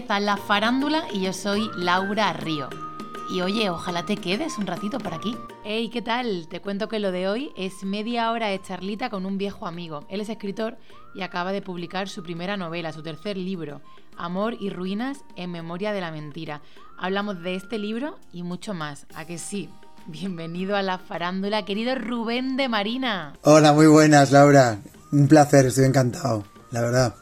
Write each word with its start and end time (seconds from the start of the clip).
empieza 0.00 0.20
la 0.20 0.36
farándula 0.38 1.04
y 1.12 1.20
yo 1.20 1.32
soy 1.34 1.70
Laura 1.76 2.32
Río. 2.32 2.68
Y 3.30 3.42
oye, 3.42 3.68
ojalá 3.68 4.06
te 4.06 4.16
quedes 4.16 4.56
un 4.56 4.66
ratito 4.66 4.98
por 4.98 5.12
aquí. 5.12 5.36
Hey, 5.62 5.90
¿qué 5.92 6.00
tal? 6.00 6.48
Te 6.48 6.60
cuento 6.60 6.88
que 6.88 6.98
lo 6.98 7.12
de 7.12 7.28
hoy 7.28 7.50
es 7.54 7.84
media 7.84 8.32
hora 8.32 8.48
de 8.48 8.62
charlita 8.62 9.10
con 9.10 9.26
un 9.26 9.36
viejo 9.36 9.66
amigo. 9.66 10.06
Él 10.08 10.22
es 10.22 10.30
escritor 10.30 10.78
y 11.14 11.20
acaba 11.20 11.52
de 11.52 11.60
publicar 11.60 12.08
su 12.08 12.22
primera 12.22 12.56
novela, 12.56 12.92
su 12.92 13.02
tercer 13.02 13.36
libro, 13.36 13.82
Amor 14.16 14.56
y 14.58 14.70
Ruinas 14.70 15.18
en 15.36 15.50
Memoria 15.52 15.92
de 15.92 16.00
la 16.00 16.10
Mentira. 16.10 16.62
Hablamos 16.98 17.42
de 17.42 17.56
este 17.56 17.78
libro 17.78 18.18
y 18.32 18.42
mucho 18.42 18.72
más. 18.72 19.06
¿A 19.14 19.26
que 19.26 19.36
sí? 19.36 19.68
Bienvenido 20.06 20.76
a 20.76 20.82
la 20.82 20.98
farándula, 20.98 21.66
querido 21.66 21.94
Rubén 21.94 22.56
de 22.56 22.70
Marina. 22.70 23.34
Hola, 23.42 23.74
muy 23.74 23.86
buenas, 23.86 24.32
Laura. 24.32 24.78
Un 25.12 25.28
placer, 25.28 25.66
estoy 25.66 25.84
encantado, 25.84 26.44
la 26.70 26.80
verdad. 26.80 27.19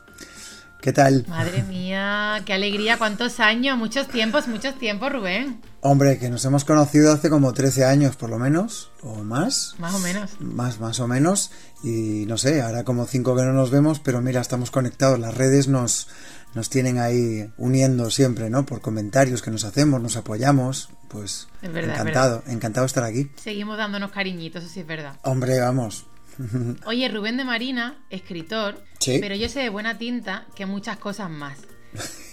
¿Qué 0.81 0.93
tal? 0.93 1.25
Madre 1.27 1.65
mía, 1.65 2.41
qué 2.47 2.53
alegría, 2.53 2.99
cuántos 2.99 3.41
años, 3.41 3.77
muchos 3.77 4.07
tiempos, 4.07 4.47
muchos 4.47 4.79
tiempos, 4.79 5.13
Rubén. 5.13 5.61
Hombre, 5.81 6.19
que 6.19 6.31
nos 6.31 6.45
hemos 6.45 6.65
conocido 6.65 7.13
hace 7.13 7.29
como 7.31 7.53
13 7.53 7.85
años 7.85 8.15
por 8.15 8.31
lo 8.31 8.39
menos, 8.39 8.93
o 9.03 9.25
más. 9.25 9.75
Más 9.79 9.95
o 9.95 9.99
menos. 9.99 10.41
Más, 10.41 10.79
más 10.79 11.01
o 11.01 11.09
menos. 11.09 11.51
Y 11.83 12.27
no 12.27 12.39
sé, 12.39 12.63
ahora 12.63 12.85
como 12.85 13.07
cinco 13.07 13.35
que 13.35 13.43
no 13.43 13.53
nos 13.53 13.73
vemos, 13.73 13.99
pero 13.99 14.21
mira, 14.21 14.41
estamos 14.41 14.71
conectados. 14.71 15.19
Las 15.19 15.37
redes 15.37 15.67
nos, 15.67 16.09
nos 16.55 16.71
tienen 16.71 16.99
ahí 16.99 17.53
uniendo 17.57 18.09
siempre, 18.11 18.49
¿no? 18.49 18.65
Por 18.65 18.81
comentarios 18.81 19.43
que 19.43 19.51
nos 19.51 19.65
hacemos, 19.65 20.01
nos 20.01 20.17
apoyamos. 20.17 20.91
Pues 21.09 21.49
Es 21.61 21.73
verdad, 21.73 21.95
es 21.95 22.01
encantado, 22.01 22.43
encantado 22.47 22.85
de 22.85 22.89
estar 22.89 23.05
aquí. 23.05 23.31
Seguimos 23.43 23.79
dándonos 23.79 24.13
cariñitos, 24.13 24.63
eso 24.63 24.73
sí 24.73 24.81
es 24.81 24.87
verdad. 24.87 25.17
Hombre, 25.23 25.59
vamos. 25.59 26.07
Oye, 26.87 27.09
Rubén 27.09 27.37
de 27.37 27.45
Marina, 27.45 27.99
escritor, 28.11 28.83
Sí. 29.01 29.19
pero 29.21 29.35
yo 29.35 29.49
sé 29.49 29.61
de 29.61 29.69
buena 29.69 29.99
tinta 29.99 30.47
que 30.57 30.67
muchas 30.67 30.97
cosas 30.99 31.31
más. 31.31 31.59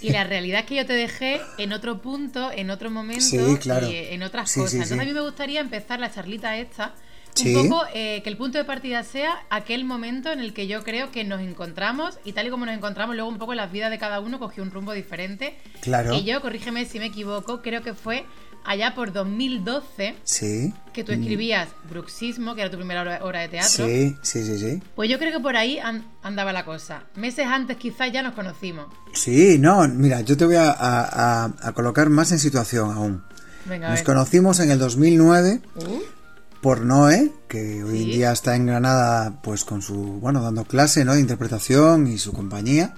Y 0.02 0.10
la 0.10 0.24
realidad 0.26 0.62
es 0.62 0.66
que 0.66 0.76
yo 0.76 0.86
te 0.86 0.94
dejé 0.94 1.40
en 1.58 1.72
otro 1.72 2.02
punto, 2.02 2.52
en 2.52 2.70
otro 2.70 2.92
momento 2.92 3.22
Sí, 3.24 3.58
claro. 3.62 3.90
y 3.90 3.96
en 3.96 4.22
otras 4.24 4.52
Sí, 4.52 4.60
cosas. 4.60 4.74
Entonces 4.74 5.00
a 5.00 5.04
mí 5.06 5.14
me 5.14 5.22
gustaría 5.22 5.62
empezar 5.62 6.00
la 6.00 6.12
charlita 6.12 6.58
esta 6.58 6.94
Sí. 7.34 7.54
un 7.56 7.68
poco 7.70 7.84
eh, 7.94 8.22
que 8.24 8.30
el 8.30 8.38
punto 8.38 8.58
de 8.58 8.64
partida 8.64 9.04
sea 9.04 9.44
aquel 9.50 9.84
momento 9.84 10.32
en 10.32 10.40
el 10.40 10.54
que 10.54 10.68
yo 10.68 10.84
creo 10.84 11.12
que 11.12 11.24
nos 11.26 11.42
encontramos 11.42 12.18
y 12.24 12.32
tal 12.34 12.48
y 12.48 12.50
como 12.50 12.66
nos 12.66 12.76
encontramos 12.76 13.16
luego 13.16 13.30
un 13.30 13.38
poco 13.38 13.54
las 13.56 13.72
vidas 13.72 13.92
de 13.92 13.98
cada 13.98 14.20
uno 14.22 14.40
cogió 14.40 14.64
un 14.64 14.72
rumbo 14.72 14.94
diferente. 14.94 15.58
Claro. 15.82 16.14
Y 16.14 16.24
yo, 16.24 16.42
corrígeme 16.42 16.86
si 16.86 16.98
me 17.00 17.08
equivoco, 17.08 17.62
creo 17.62 17.82
que 17.82 17.94
fue 17.94 18.26
allá 18.66 18.96
por 18.96 19.12
2012 19.14 20.16
Sí. 20.24 20.74
que 20.94 21.04
tú 21.04 21.12
escribías 21.12 21.70
Bruxismo, 21.90 22.56
que 22.56 22.62
era 22.62 22.72
tu 22.72 22.78
primera 22.78 23.02
obra- 23.04 23.42
de 23.42 23.48
teatro. 23.50 23.86
Sí, 23.88 24.16
sí, 24.22 24.44
sí, 24.46 24.58
sí. 24.60 24.82
Pues 24.96 25.10
yo 25.10 25.20
creo 25.20 25.32
que 25.32 25.40
por 25.40 25.56
ahí 25.56 25.80
an- 25.80 26.06
andaba 26.24 26.52
la 26.54 26.66
cosa. 26.66 27.04
Meses 27.16 27.46
antes 27.48 27.78
quizás 27.78 28.12
ya 28.12 28.22
nos 28.24 28.34
conocimos. 28.34 28.88
Sí, 29.14 29.58
no, 29.60 29.88
mira, 29.88 30.22
yo 30.22 30.36
te 30.38 30.46
voy 30.46 30.56
a, 30.56 30.72
a- 30.72 31.44
a- 31.46 31.54
a 31.62 31.72
colocar 31.74 32.10
más 32.10 32.32
en 32.32 32.40
situación 32.40 32.92
aún. 32.92 33.24
Venga, 33.66 33.90
Nos 33.90 34.04
conocimos 34.04 34.60
en 34.60 34.70
el 34.72 34.78
2009 34.80 35.62
Uh, 35.76 36.00
por 36.62 36.82
Noé, 36.82 37.32
que 37.48 37.84
hoy 37.84 38.04
en 38.04 38.10
día 38.10 38.32
está 38.32 38.56
en 38.56 38.66
Granada, 38.68 39.40
pues 39.44 39.64
con 39.66 39.82
su, 39.82 39.96
bueno, 39.96 40.42
dando 40.42 40.66
clase, 40.66 41.04
¿no? 41.06 41.14
De 41.14 41.20
interpretación 41.20 42.08
y 42.08 42.18
su 42.18 42.32
compañía. 42.34 42.94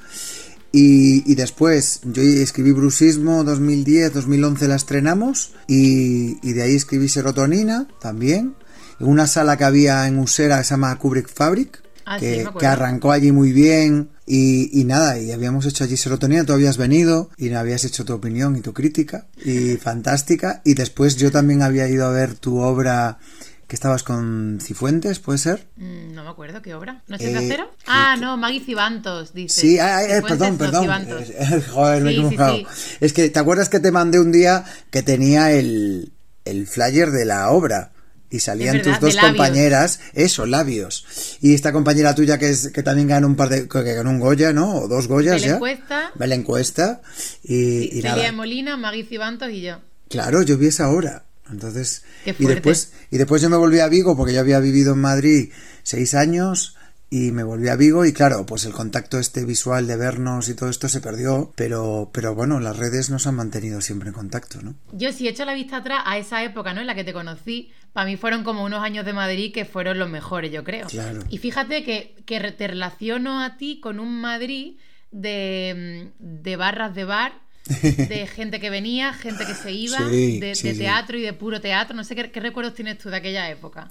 Y, 0.77 1.23
y 1.31 1.35
después 1.35 2.01
yo 2.03 2.21
escribí 2.21 2.71
Brusismo 2.71 3.43
2010, 3.43 4.13
2011 4.13 4.67
la 4.67 4.75
estrenamos 4.75 5.53
y, 5.67 6.37
y 6.47 6.53
de 6.53 6.61
ahí 6.61 6.75
escribí 6.75 7.09
Serotonina 7.09 7.87
también. 7.99 8.55
En 8.99 9.07
una 9.07 9.25
sala 9.27 9.57
que 9.57 9.63
había 9.63 10.07
en 10.07 10.19
Usera 10.19 10.59
que 10.59 10.63
se 10.65 10.71
llama 10.71 10.97
Kubrick 10.97 11.29
Fabric, 11.33 11.81
Ah, 12.09 12.19
que 12.19 12.65
arrancó 12.65 13.11
allí 13.11 13.33
muy 13.33 13.51
bien 13.51 14.11
y, 14.25 14.79
y 14.79 14.85
nada, 14.85 15.19
y 15.19 15.33
habíamos 15.33 15.65
hecho 15.65 15.83
allí 15.83 15.97
Serotonina, 15.97 16.45
tú 16.45 16.53
habías 16.53 16.77
venido 16.77 17.29
y 17.35 17.51
habías 17.51 17.83
hecho 17.83 18.05
tu 18.05 18.13
opinión 18.13 18.55
y 18.55 18.61
tu 18.61 18.73
crítica 18.73 19.27
y 19.43 19.75
fantástica. 19.75 20.61
Y 20.63 20.75
después 20.75 21.17
yo 21.17 21.31
también 21.31 21.61
había 21.63 21.89
ido 21.89 22.05
a 22.05 22.11
ver 22.11 22.35
tu 22.35 22.59
obra 22.59 23.17
que 23.67 23.75
estabas 23.75 24.03
con 24.03 24.59
Cifuentes, 24.61 25.19
¿puede 25.19 25.39
ser? 25.39 25.67
mm, 25.75 26.13
no 26.13 26.23
me 26.23 26.29
acuerdo, 26.29 26.61
¿qué 26.61 26.73
obra? 26.73 27.03
¿Noches 27.07 27.33
de 27.33 27.39
Eh, 27.39 27.45
acero? 27.45 27.69
Ah, 27.85 28.15
no, 28.19 28.37
Maggie 28.37 28.61
Cibantos, 28.61 29.33
dice. 29.33 29.59
Sí, 29.61 29.79
ay, 29.79 30.05
Cifuentes, 30.21 30.57
perdón, 30.57 30.57
perdón. 30.57 30.89
Eh, 31.29 31.63
Joder, 31.69 32.03
me 32.03 32.11
he 32.11 32.13
sí, 32.13 32.19
equivocado. 32.19 32.57
sí. 32.57 32.65
Es 33.01 33.13
que, 33.13 33.29
¿te 33.29 33.39
acuerdas 33.39 33.67
que 33.69 33.79
te 33.81 33.91
mandé 33.91 34.19
un 34.19 34.31
día 34.31 34.63
que 34.89 35.03
tenía 35.03 35.51
el, 35.51 36.13
el 36.45 36.65
flyer 36.67 37.11
de 37.11 37.25
la 37.25 37.49
obra? 37.51 37.91
Y 38.29 38.39
salían 38.39 38.75
verdad, 38.77 38.99
tus 38.99 39.13
dos 39.13 39.15
compañeras, 39.23 40.01
eso, 40.13 40.45
labios. 40.45 41.37
Y 41.39 41.53
esta 41.53 41.71
compañera 41.71 42.13
tuya 42.13 42.37
que 42.37 42.49
es 42.49 42.71
que 42.73 42.83
también 42.83 43.07
ganó 43.07 43.25
un 43.27 43.37
par 43.37 43.47
de, 43.47 43.69
que 43.69 43.81
ganó 43.93 44.09
un 44.09 44.19
Goya, 44.19 44.51
¿no? 44.51 44.75
O 44.79 44.87
dos 44.89 45.07
Goyas 45.07 45.41
ya. 45.41 45.59
Cuesta. 45.59 46.11
Belén 46.15 46.43
Cuesta. 46.43 47.01
Y, 47.41 47.97
y 47.97 48.01
nada. 48.01 48.29
Molina, 48.33 48.75
Maggie 48.75 49.05
Cibantos 49.05 49.49
y 49.49 49.61
yo. 49.61 49.79
Claro, 50.09 50.41
yo 50.41 50.57
vi 50.57 50.67
esa 50.67 50.89
obra. 50.89 51.23
Entonces, 51.51 52.03
y 52.25 52.45
después, 52.45 52.93
y 53.11 53.17
después 53.17 53.41
yo 53.41 53.49
me 53.49 53.57
volví 53.57 53.79
a 53.79 53.87
Vigo 53.87 54.15
porque 54.15 54.33
yo 54.33 54.39
había 54.39 54.59
vivido 54.59 54.93
en 54.93 54.99
Madrid 54.99 55.51
seis 55.83 56.13
años 56.13 56.77
y 57.09 57.31
me 57.31 57.43
volví 57.43 57.69
a 57.69 57.75
Vigo 57.75 58.05
y 58.05 58.11
claro, 58.11 58.45
pues 58.45 58.65
el 58.65 58.73
contacto 58.73 59.17
este 59.17 59.45
visual 59.45 59.87
de 59.87 59.95
vernos 59.95 60.49
y 60.49 60.55
todo 60.55 60.69
esto 60.69 60.89
se 60.89 60.99
perdió, 60.99 61.53
pero, 61.55 62.09
pero 62.13 62.35
bueno, 62.35 62.59
las 62.59 62.77
redes 62.77 63.09
nos 63.09 63.27
han 63.27 63.35
mantenido 63.35 63.79
siempre 63.79 64.09
en 64.09 64.13
contacto, 64.13 64.61
¿no? 64.61 64.75
Yo 64.91 65.13
si 65.13 65.27
echo 65.27 65.45
la 65.45 65.53
vista 65.53 65.77
atrás 65.77 66.01
a 66.05 66.17
esa 66.17 66.43
época, 66.43 66.73
¿no? 66.73 66.81
En 66.81 66.87
la 66.87 66.95
que 66.95 67.05
te 67.05 67.13
conocí, 67.13 67.71
para 67.93 68.05
mí 68.05 68.17
fueron 68.17 68.43
como 68.43 68.65
unos 68.65 68.83
años 68.83 69.05
de 69.05 69.13
Madrid 69.13 69.53
que 69.53 69.63
fueron 69.63 69.99
los 69.99 70.09
mejores, 70.09 70.51
yo 70.51 70.63
creo. 70.65 70.87
Claro. 70.87 71.21
Y 71.29 71.37
fíjate 71.37 71.83
que, 71.83 72.15
que 72.25 72.39
te 72.51 72.67
relaciono 72.67 73.41
a 73.41 73.57
ti 73.57 73.79
con 73.79 73.99
un 73.99 74.19
Madrid 74.19 74.77
de, 75.11 76.11
mm, 76.19 76.43
de 76.43 76.55
barras 76.57 76.93
de 76.93 77.05
bar, 77.05 77.39
de 77.67 78.27
gente 78.27 78.59
que 78.59 78.69
venía, 78.69 79.13
gente 79.13 79.45
que 79.45 79.53
se 79.53 79.71
iba, 79.71 79.97
Sí, 80.09 80.39
de, 80.39 80.55
sí, 80.55 80.67
de 80.67 80.73
sí. 80.73 80.79
teatro 80.79 81.17
y 81.17 81.21
de 81.21 81.33
puro 81.33 81.61
teatro. 81.61 81.95
No 81.95 82.03
sé 82.03 82.15
qué, 82.15 82.31
qué 82.31 82.39
recuerdos 82.39 82.73
tienes 82.73 82.97
tú 82.97 83.09
de 83.09 83.17
aquella 83.17 83.49
época. 83.49 83.89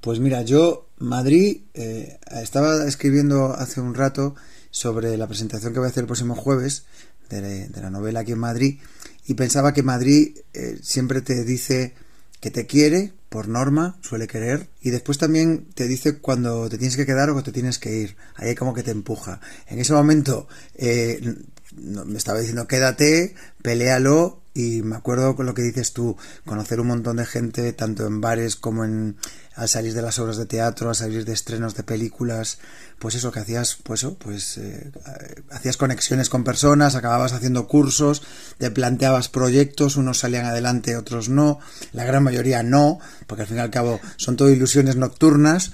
Pues 0.00 0.20
mira, 0.20 0.42
yo, 0.42 0.88
Madrid, 0.98 1.62
eh, 1.74 2.18
estaba 2.42 2.86
escribiendo 2.86 3.54
hace 3.54 3.80
un 3.80 3.94
rato 3.94 4.34
sobre 4.70 5.16
la 5.16 5.26
presentación 5.26 5.72
que 5.72 5.78
voy 5.78 5.86
a 5.86 5.90
hacer 5.90 6.02
el 6.02 6.06
próximo 6.08 6.34
jueves 6.34 6.84
de, 7.30 7.68
de 7.68 7.80
la 7.80 7.90
novela 7.90 8.20
aquí 8.20 8.32
en 8.32 8.38
Madrid 8.38 8.78
y 9.26 9.34
pensaba 9.34 9.72
que 9.72 9.82
Madrid 9.82 10.36
eh, 10.52 10.78
siempre 10.82 11.22
te 11.22 11.44
dice 11.44 11.94
que 12.40 12.50
te 12.50 12.66
quiere, 12.66 13.12
por 13.30 13.48
norma, 13.48 13.96
suele 14.02 14.26
querer, 14.26 14.68
y 14.82 14.90
después 14.90 15.16
también 15.16 15.66
te 15.74 15.88
dice 15.88 16.18
cuando 16.18 16.68
te 16.68 16.76
tienes 16.76 16.96
que 16.96 17.06
quedar 17.06 17.30
o 17.30 17.36
que 17.36 17.42
te 17.42 17.52
tienes 17.52 17.78
que 17.78 17.96
ir. 17.96 18.16
Ahí 18.36 18.54
como 18.54 18.74
que 18.74 18.82
te 18.82 18.90
empuja. 18.90 19.40
En 19.66 19.78
ese 19.78 19.94
momento 19.94 20.46
eh, 20.74 21.34
me 21.74 22.18
estaba 22.18 22.38
diciendo 22.38 22.66
quédate, 22.66 23.34
peléalo, 23.62 24.40
y 24.54 24.82
me 24.82 24.94
acuerdo 24.94 25.34
con 25.34 25.46
lo 25.46 25.54
que 25.54 25.62
dices 25.62 25.92
tú, 25.92 26.16
conocer 26.46 26.78
un 26.78 26.86
montón 26.86 27.16
de 27.16 27.26
gente, 27.26 27.72
tanto 27.72 28.06
en 28.06 28.20
bares 28.20 28.54
como 28.54 28.84
en 28.84 29.16
al 29.56 29.68
salir 29.68 29.94
de 29.94 30.02
las 30.02 30.18
obras 30.18 30.36
de 30.36 30.46
teatro, 30.46 30.88
al 30.88 30.96
salir 30.96 31.24
de 31.24 31.32
estrenos 31.32 31.74
de 31.74 31.84
películas, 31.84 32.58
pues 32.98 33.14
eso 33.14 33.30
que 33.30 33.40
hacías, 33.40 33.78
pues 33.82 34.06
pues 34.18 34.58
eh, 34.58 34.90
eh, 34.94 35.42
hacías 35.50 35.76
conexiones 35.76 36.28
con 36.28 36.42
personas, 36.42 36.94
acababas 36.94 37.32
haciendo 37.32 37.68
cursos, 37.68 38.22
te 38.58 38.70
planteabas 38.70 39.28
proyectos, 39.28 39.96
unos 39.96 40.18
salían 40.18 40.46
adelante, 40.46 40.96
otros 40.96 41.28
no, 41.28 41.60
la 41.92 42.04
gran 42.04 42.24
mayoría 42.24 42.62
no, 42.62 42.98
porque 43.26 43.42
al 43.42 43.48
fin 43.48 43.58
y 43.58 43.60
al 43.60 43.70
cabo 43.70 44.00
son 44.16 44.36
todo 44.36 44.50
ilusiones 44.50 44.96
nocturnas. 44.96 45.72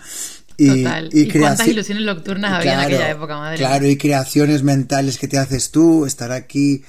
Y, 0.62 0.82
Total. 0.82 1.08
¿Y, 1.10 1.26
cuántas 1.28 1.68
ilusiones 1.68 2.04
nocturnas 2.04 2.52
había 2.52 2.74
en 2.74 2.80
aquella 2.80 3.10
época, 3.10 3.38
madre? 3.38 3.56
Claro, 3.56 3.86
y 3.86 3.96
creaciones 3.96 4.62
mentales 4.62 5.16
que 5.16 5.26
te 5.26 5.38
haces 5.38 5.70
tú, 5.70 6.04
estar 6.04 6.32
aquí 6.32 6.82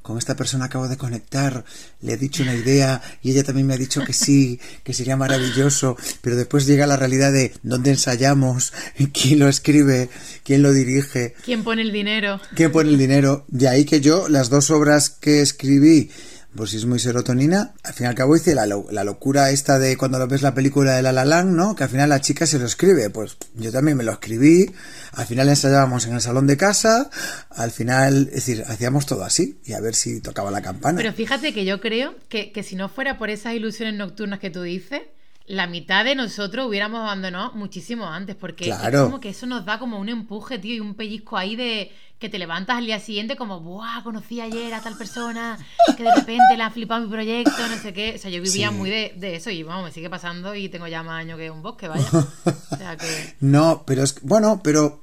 con 0.00 0.16
esta 0.16 0.34
persona 0.34 0.64
acabo 0.64 0.88
de 0.88 0.96
conectar, 0.96 1.62
le 2.00 2.14
he 2.14 2.16
dicho 2.16 2.42
una 2.42 2.54
idea 2.54 3.02
y 3.22 3.32
ella 3.32 3.44
también 3.44 3.66
me 3.66 3.74
ha 3.74 3.76
dicho 3.76 4.02
que 4.02 4.14
sí, 4.14 4.58
que 4.82 4.94
sería 4.94 5.18
maravilloso, 5.18 5.98
pero 6.22 6.36
después 6.36 6.64
llega 6.64 6.86
la 6.86 6.96
realidad 6.96 7.30
de 7.30 7.52
dónde 7.62 7.90
ensayamos, 7.90 8.72
quién 9.12 9.40
lo 9.40 9.48
escribe, 9.48 10.08
quién 10.42 10.62
lo 10.62 10.72
dirige, 10.72 11.34
¿Quién 11.44 11.64
pone 11.64 11.82
el 11.82 11.92
dinero? 11.92 12.40
quién 12.54 12.72
pone 12.72 12.88
el 12.88 12.96
dinero. 12.96 13.44
De 13.48 13.68
ahí 13.68 13.84
que 13.84 14.00
yo, 14.00 14.30
las 14.30 14.48
dos 14.48 14.70
obras 14.70 15.10
que 15.10 15.42
escribí, 15.42 16.10
Borsismo 16.58 16.96
y 16.96 16.98
Serotonina, 16.98 17.74
al 17.84 17.94
fin 17.94 18.04
y 18.04 18.08
al 18.08 18.14
cabo 18.14 18.36
hice 18.36 18.54
la, 18.54 18.66
la 18.66 19.04
locura 19.04 19.50
esta 19.50 19.78
de 19.78 19.96
cuando 19.96 20.18
lo 20.18 20.26
ves 20.26 20.42
la 20.42 20.54
película 20.54 20.96
de 20.96 21.02
La 21.02 21.12
La 21.12 21.24
Land, 21.24 21.56
¿no? 21.56 21.74
Que 21.74 21.84
al 21.84 21.90
final 21.90 22.08
la 22.10 22.20
chica 22.20 22.46
se 22.46 22.58
lo 22.58 22.66
escribe. 22.66 23.08
Pues 23.10 23.36
yo 23.54 23.72
también 23.72 23.96
me 23.96 24.04
lo 24.04 24.12
escribí, 24.12 24.70
al 25.12 25.26
final 25.26 25.48
ensayábamos 25.48 26.06
en 26.06 26.14
el 26.14 26.20
salón 26.20 26.46
de 26.46 26.56
casa, 26.56 27.10
al 27.50 27.70
final, 27.70 28.28
es 28.28 28.46
decir, 28.46 28.64
hacíamos 28.66 29.06
todo 29.06 29.24
así 29.24 29.60
y 29.64 29.72
a 29.72 29.80
ver 29.80 29.94
si 29.94 30.20
tocaba 30.20 30.50
la 30.50 30.60
campana. 30.60 30.98
Pero 30.98 31.12
fíjate 31.12 31.54
que 31.54 31.64
yo 31.64 31.80
creo 31.80 32.14
que, 32.28 32.52
que 32.52 32.62
si 32.62 32.76
no 32.76 32.88
fuera 32.88 33.16
por 33.18 33.30
esas 33.30 33.54
ilusiones 33.54 33.94
nocturnas 33.94 34.40
que 34.40 34.50
tú 34.50 34.62
dices, 34.62 35.02
la 35.48 35.66
mitad 35.66 36.04
de 36.04 36.14
nosotros 36.14 36.66
hubiéramos 36.66 37.00
abandonado 37.00 37.52
muchísimo 37.52 38.06
antes, 38.06 38.36
porque 38.36 38.66
Claro. 38.66 38.98
es 38.98 39.04
como 39.04 39.20
que 39.20 39.30
eso 39.30 39.46
nos 39.46 39.64
da 39.64 39.78
como 39.78 39.98
un 39.98 40.08
empuje, 40.08 40.58
tío, 40.58 40.74
y 40.74 40.80
un 40.80 40.94
pellizco 40.94 41.36
ahí 41.36 41.56
de 41.56 41.90
que 42.18 42.28
te 42.28 42.38
levantas 42.38 42.76
al 42.76 42.84
día 42.86 42.98
siguiente 42.98 43.36
como, 43.36 43.60
¡buah! 43.60 44.02
Conocí 44.02 44.40
ayer 44.40 44.74
a 44.74 44.80
tal 44.82 44.96
persona, 44.96 45.56
que 45.96 46.02
de 46.02 46.12
repente 46.14 46.56
le 46.56 46.62
ha 46.64 46.70
flipado 46.70 47.02
mi 47.04 47.08
proyecto, 47.10 47.52
no 47.68 47.76
sé 47.78 47.92
qué. 47.92 48.14
O 48.16 48.18
sea, 48.18 48.30
yo 48.30 48.42
vivía 48.42 48.70
Sí. 48.70 48.74
muy 48.74 48.90
de, 48.90 49.14
de 49.16 49.36
eso 49.36 49.50
y 49.50 49.62
vamos, 49.62 49.84
me 49.84 49.92
sigue 49.92 50.10
pasando 50.10 50.54
y 50.54 50.68
tengo 50.68 50.88
ya 50.88 51.02
más 51.04 51.20
años 51.20 51.38
que 51.38 51.50
un 51.50 51.62
bosque, 51.62 51.86
vaya. 51.88 52.04
O 52.72 52.76
sea 52.76 52.96
que... 52.96 53.34
No, 53.40 53.84
pero 53.86 54.02
es 54.02 54.16
bueno, 54.22 54.60
pero 54.64 55.00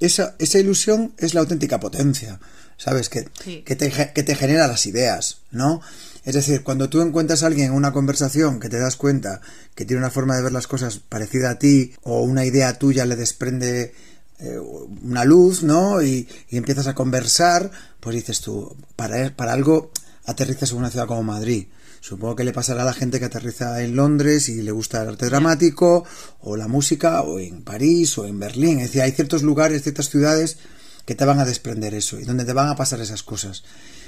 esa, 0.00 0.34
esa 0.40 0.58
ilusión 0.58 1.14
es 1.18 1.34
la 1.34 1.40
auténtica 1.40 1.78
potencia, 1.78 2.40
¿sabes? 2.76 3.08
Que, 3.08 3.24
que, 3.64 3.76
te, 3.76 3.90
que 4.12 4.22
te 4.24 4.34
genera 4.34 4.66
las 4.66 4.86
ideas, 4.86 5.38
¿no? 5.52 5.80
Es 6.26 6.34
decir, 6.34 6.64
cuando 6.64 6.90
tú 6.90 7.00
encuentras 7.02 7.44
a 7.44 7.46
alguien 7.46 7.68
en 7.68 7.72
una 7.72 7.92
conversación 7.92 8.58
que 8.58 8.68
te 8.68 8.80
das 8.80 8.96
cuenta 8.96 9.40
que 9.76 9.84
tiene 9.84 10.00
una 10.00 10.10
forma 10.10 10.34
de 10.34 10.42
ver 10.42 10.50
las 10.50 10.66
cosas 10.66 10.98
parecida 10.98 11.50
a 11.50 11.58
ti 11.60 11.94
o 12.02 12.22
una 12.22 12.44
idea 12.44 12.76
tuya 12.80 13.06
le 13.06 13.14
desprende 13.14 13.94
eh, 14.40 14.58
una 14.58 15.24
luz, 15.24 15.62
¿no? 15.62 16.02
Y, 16.02 16.26
empiezas 16.50 16.88
a 16.88 16.96
conversar, 16.96 17.70
pues 18.00 18.16
dices 18.16 18.40
tú, 18.40 18.76
para, 18.96 19.36
para 19.36 19.52
algo 19.52 19.92
aterrizas 20.24 20.72
en 20.72 20.78
una 20.78 20.90
ciudad 20.90 21.06
como 21.06 21.22
Madrid. 21.22 21.68
Supongo 22.00 22.34
que 22.34 22.44
le 22.44 22.52
pasará 22.52 22.82
a 22.82 22.86
la 22.86 22.92
gente 22.92 23.20
que 23.20 23.26
aterriza 23.26 23.80
en 23.82 23.94
Londres 23.94 24.48
y 24.48 24.62
le 24.62 24.72
gusta 24.72 25.02
el 25.02 25.10
arte 25.10 25.26
dramático, 25.26 26.04
o 26.40 26.56
la 26.56 26.66
música, 26.66 27.22
o 27.22 27.38
en 27.38 27.62
París, 27.62 28.18
o 28.18 28.26
en 28.26 28.40
Berlín. 28.40 28.80
Es 28.80 28.88
decir, 28.88 29.02
hay 29.02 29.12
ciertos 29.12 29.44
lugares, 29.44 29.84
ciertas 29.84 30.10
ciudades 30.10 30.58
que 31.04 31.14
te 31.14 31.24
van 31.24 31.38
a 31.38 31.44
desprender 31.44 31.94
eso 31.94 32.18
y 32.18 32.24
donde 32.24 32.44
te 32.44 32.52
van 32.52 32.68
a 32.68 32.74
pasar 32.74 33.00
esas 33.00 33.22
cosas. 33.22 33.62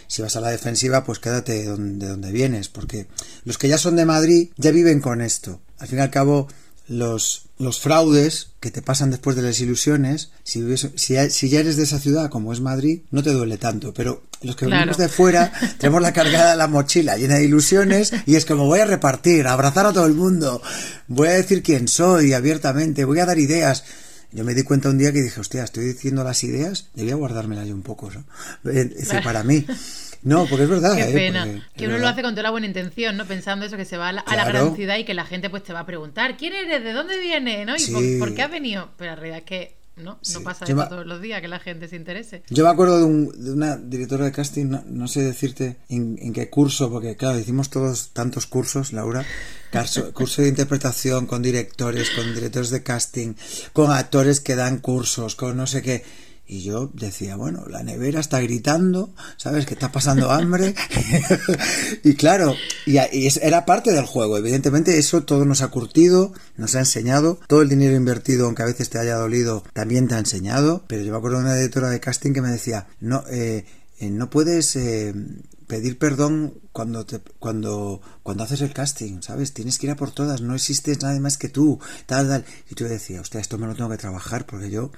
Si 0.08 0.20
vas 0.22 0.34
a 0.34 0.40
la 0.40 0.50
defensiva, 0.50 1.05
pues 1.05 1.20
quédate 1.20 1.64
donde, 1.64 2.06
de 2.06 2.10
donde 2.10 2.32
vienes, 2.32 2.69
porque 2.69 3.06
los 3.44 3.58
que 3.58 3.69
ya 3.69 3.78
son 3.78 3.94
de 3.94 4.05
Madrid 4.05 4.49
ya 4.56 4.72
viven 4.72 5.00
con 5.00 5.20
esto. 5.20 5.60
Al 5.78 5.87
fin 5.87 5.99
y 5.99 6.02
al 6.02 6.10
cabo, 6.10 6.49
los, 6.88 7.43
los 7.58 7.81
fraudes 7.81 8.49
que 8.60 8.70
te 8.70 8.82
pasan 8.82 9.10
después 9.10 9.37
de 9.37 9.43
las 9.43 9.60
ilusiones, 9.60 10.31
si, 10.43 10.64
si, 10.76 11.49
ya 11.49 11.60
eres 11.60 11.76
de 11.76 11.82
esa 11.82 11.99
ciudad 11.99 12.31
como 12.31 12.52
es 12.52 12.60
Madrid, 12.60 13.00
no 13.10 13.22
te 13.22 13.32
duele 13.32 13.58
tanto, 13.58 13.93
pero 13.93 14.22
los 14.43 14.56
que 14.56 14.66
venimos 14.66 14.96
de 14.96 15.08
fuera 15.08 15.52
tenemos 15.78 16.00
la 16.00 16.12
cargada 16.12 16.52
de 16.52 16.56
la 16.56 16.66
mochila 16.66 17.16
llena 17.16 17.37
de 17.37 17.44
ilusiones 17.44 18.12
y 18.26 18.37
es 18.37 18.46
como 18.46 18.66
voy 18.66 18.81
a 18.81 18.87
repartir, 18.87 19.46
a 19.46 19.52
abrazar 19.52 19.87
a 19.87 19.93
todo 19.93 20.06
el 20.06 20.14
mundo, 20.14 20.62
voy 21.06 21.28
a 21.28 21.32
decir 21.32 21.62
quién 21.62 21.88
soy 21.88 22.32
abiertamente, 22.32 23.05
voy 23.05 23.20
a 23.20 23.26
dar 23.26 23.38
ideas. 23.38 23.84
Yo 24.31 24.45
me 24.45 24.55
di 24.55 24.63
cuenta 24.63 24.91
un 24.91 24.99
día 24.99 25.13
que 25.13 25.23
dije, 25.23 25.41
hostia, 25.41 25.65
estoy 25.65 25.87
diciendo 25.87 26.23
las 26.23 26.45
ideas, 26.45 26.91
debía 26.95 27.15
guardármelas 27.15 27.67
yo 27.67 27.75
un 27.75 27.83
poco, 27.83 28.11
¿no? 28.11 28.25
Es 28.71 28.95
decir, 28.95 29.23
para 29.23 29.43
mí. 29.43 29.65
No, 30.23 30.47
porque 30.47 30.65
es 30.65 30.69
verdad. 30.69 30.97
Qué 30.97 31.11
¿eh? 31.11 31.13
pena. 31.13 31.69
que 31.77 31.87
uno 31.87 31.97
lo 31.97 32.09
hace 32.09 32.23
con 32.23 32.33
toda 32.33 32.43
la 32.43 32.51
buena 32.51 32.67
intención, 32.67 33.17
¿no? 33.17 33.25
Pensando 33.25 33.67
eso, 33.67 33.77
que 33.77 33.85
se 33.85 33.97
va 33.97 34.09
a 34.09 34.13
la, 34.13 34.45
gran 34.45 34.75
ciudad 34.75 34.97
y 34.97 35.05
que 35.05 35.15
la 35.15 35.25
gente 35.25 35.49
pues 35.49 35.63
te 35.63 35.73
va 35.73 35.81
a 35.81 35.87
preguntar, 35.87 36.37
¿quién 36.37 36.55
eres? 36.55 36.83
¿De 36.83 36.93
dónde 36.93 37.19
viene? 37.21 37.65
¿no? 37.65 37.77
¿Y 37.77 38.19
por, 38.19 38.35
qué 38.35 38.43
has 38.43 38.51
venido? 38.51 38.91
Pero 38.97 39.13
la 39.13 39.15
realidad 39.15 39.39
es 39.39 39.45
que 39.45 39.78
no, 39.99 40.19
no 40.33 40.41
pasa 40.43 40.65
eso 40.65 40.89
todos 40.89 41.06
los 41.06 41.21
días, 41.21 41.41
que 41.41 41.49
la 41.49 41.59
gente 41.59 41.89
se 41.89 41.97
interese. 41.97 42.43
Yo 42.50 42.65
me 42.65 42.71
acuerdo 42.71 42.99
de, 42.99 43.53
una 43.53 43.77
directora 43.77 44.25
de 44.25 44.33
casting, 44.33 44.67
no, 44.87 45.09
sé 45.09 45.23
decirte 45.23 45.79
en, 45.89 46.33
qué 46.33 46.49
curso, 46.50 46.91
porque 46.91 47.17
claro, 47.17 47.39
hicimos 47.39 47.71
todos 47.71 48.11
tantos 48.12 48.47
cursos, 48.47 48.93
Laura, 48.93 49.25
curso, 49.73 50.12
curso 50.15 50.43
de 50.43 50.49
interpretación 50.49 51.27
con 51.27 51.43
directores, 51.43 52.11
con 52.11 52.35
directores 52.35 52.71
de 52.71 52.83
casting, 52.83 53.35
con 53.73 53.91
actores 53.91 54.41
que 54.41 54.56
dan 54.56 54.79
cursos, 54.79 55.35
con 55.35 55.56
no 55.56 55.67
sé 55.67 55.83
qué 55.83 56.28
y 56.49 56.62
yo 56.62 56.91
decía, 56.95 57.37
bueno, 57.37 57.67
la 57.69 57.83
nevera 57.83 58.21
está 58.21 58.41
gritando, 58.41 59.12
¿sabes? 59.37 59.67
Que 59.67 59.75
está 59.75 59.93
pasando 59.93 60.31
hambre. 60.31 60.75
y 62.03 62.15
claro, 62.15 62.56
y, 62.87 62.97
era 63.43 63.67
parte 63.67 63.93
del 63.93 64.06
juego. 64.06 64.39
Evidentemente 64.39 64.99
eso 64.99 65.25
todo 65.25 65.45
nos 65.45 65.61
ha 65.61 65.69
curtido, 65.69 66.33
nos 66.56 66.75
ha 66.75 66.81
enseñado. 66.81 67.39
Todo 67.47 67.61
el 67.61 67.69
dinero 67.69 67.95
invertido, 67.95 68.47
aunque 68.47 68.62
a 68.62 68.67
veces 68.67 68.89
te 68.89 68.99
haya 68.99 69.17
dolido, 69.17 69.62
también 69.75 70.09
te 70.09 70.15
ha 70.15 70.19
enseñado. 70.19 70.85
Pero 70.89 71.03
yo 71.03 71.12
me 71.12 71.19
acuerdo 71.19 71.37
de 71.39 71.45
una 71.45 71.59
editora 71.59 71.91
de 71.91 72.00
casting 72.00 72.33
que 72.33 72.41
me 72.41 72.51
decía, 72.51 72.87
no, 72.99 73.25
eh, 73.31 73.67
eh, 74.01 74.09
no 74.11 74.31
puedes 74.31 74.75
eh, 74.77 75.12
pedir 75.69 75.99
perdón 75.99 76.55
cuando 76.73 77.06
te, 77.06 77.20
cuando 77.38 78.00
cuando 78.25 78.43
haces 78.43 78.62
el 78.62 78.73
casting, 78.73 79.20
¿sabes? 79.23 79.53
Tienes 79.53 79.79
que 79.79 79.87
ir 79.87 79.93
a 79.93 79.97
por 79.97 80.11
todas, 80.11 80.41
no 80.41 80.55
existe 80.55 80.97
nadie 81.00 81.20
más 81.20 81.38
que 81.38 81.49
tú, 81.49 81.79
tal, 82.06 82.26
tal. 82.26 82.44
Y 82.69 82.75
yo 82.75 82.88
decía, 82.88 83.20
hostia, 83.20 83.41
esto 83.41 83.59
me 83.59 83.67
lo 83.67 83.76
tengo 83.76 83.91
que 83.91 83.99
trabajar 83.99 84.47
porque 84.47 84.70
yo 84.70 84.91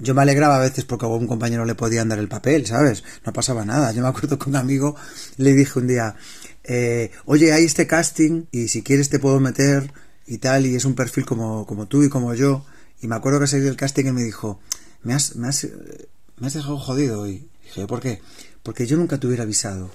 yo 0.00 0.14
me 0.14 0.22
alegraba 0.22 0.56
a 0.56 0.58
veces 0.58 0.84
porque 0.84 1.06
a 1.06 1.08
un 1.08 1.26
compañero 1.26 1.64
le 1.64 1.74
podían 1.74 2.08
dar 2.08 2.18
el 2.18 2.28
papel, 2.28 2.66
¿sabes? 2.66 3.04
No 3.24 3.32
pasaba 3.32 3.64
nada. 3.64 3.92
Yo 3.92 4.02
me 4.02 4.08
acuerdo 4.08 4.38
que 4.38 4.50
un 4.50 4.56
amigo 4.56 4.96
le 5.38 5.54
dije 5.54 5.78
un 5.78 5.86
día, 5.86 6.16
eh, 6.64 7.12
oye, 7.24 7.52
hay 7.52 7.64
este 7.64 7.86
casting 7.86 8.44
y 8.50 8.68
si 8.68 8.82
quieres 8.82 9.08
te 9.08 9.18
puedo 9.20 9.40
meter 9.40 9.92
y 10.26 10.38
tal, 10.38 10.66
y 10.66 10.74
es 10.74 10.84
un 10.84 10.94
perfil 10.94 11.24
como, 11.24 11.66
como 11.66 11.86
tú 11.86 12.02
y 12.02 12.08
como 12.08 12.34
yo. 12.34 12.66
Y 13.00 13.06
me 13.06 13.14
acuerdo 13.16 13.40
que 13.40 13.46
salí 13.46 13.62
del 13.62 13.76
casting 13.76 14.06
y 14.06 14.12
me 14.12 14.22
dijo, 14.22 14.58
me 15.02 15.14
has, 15.14 15.36
me 15.36 15.48
has, 15.48 15.68
me 16.38 16.46
has 16.46 16.54
dejado 16.54 16.78
jodido. 16.78 17.26
Y 17.28 17.48
dije, 17.62 17.86
¿por 17.86 18.00
qué? 18.00 18.20
Porque 18.64 18.86
yo 18.86 18.96
nunca 18.96 19.18
te 19.18 19.28
hubiera 19.28 19.44
avisado, 19.44 19.90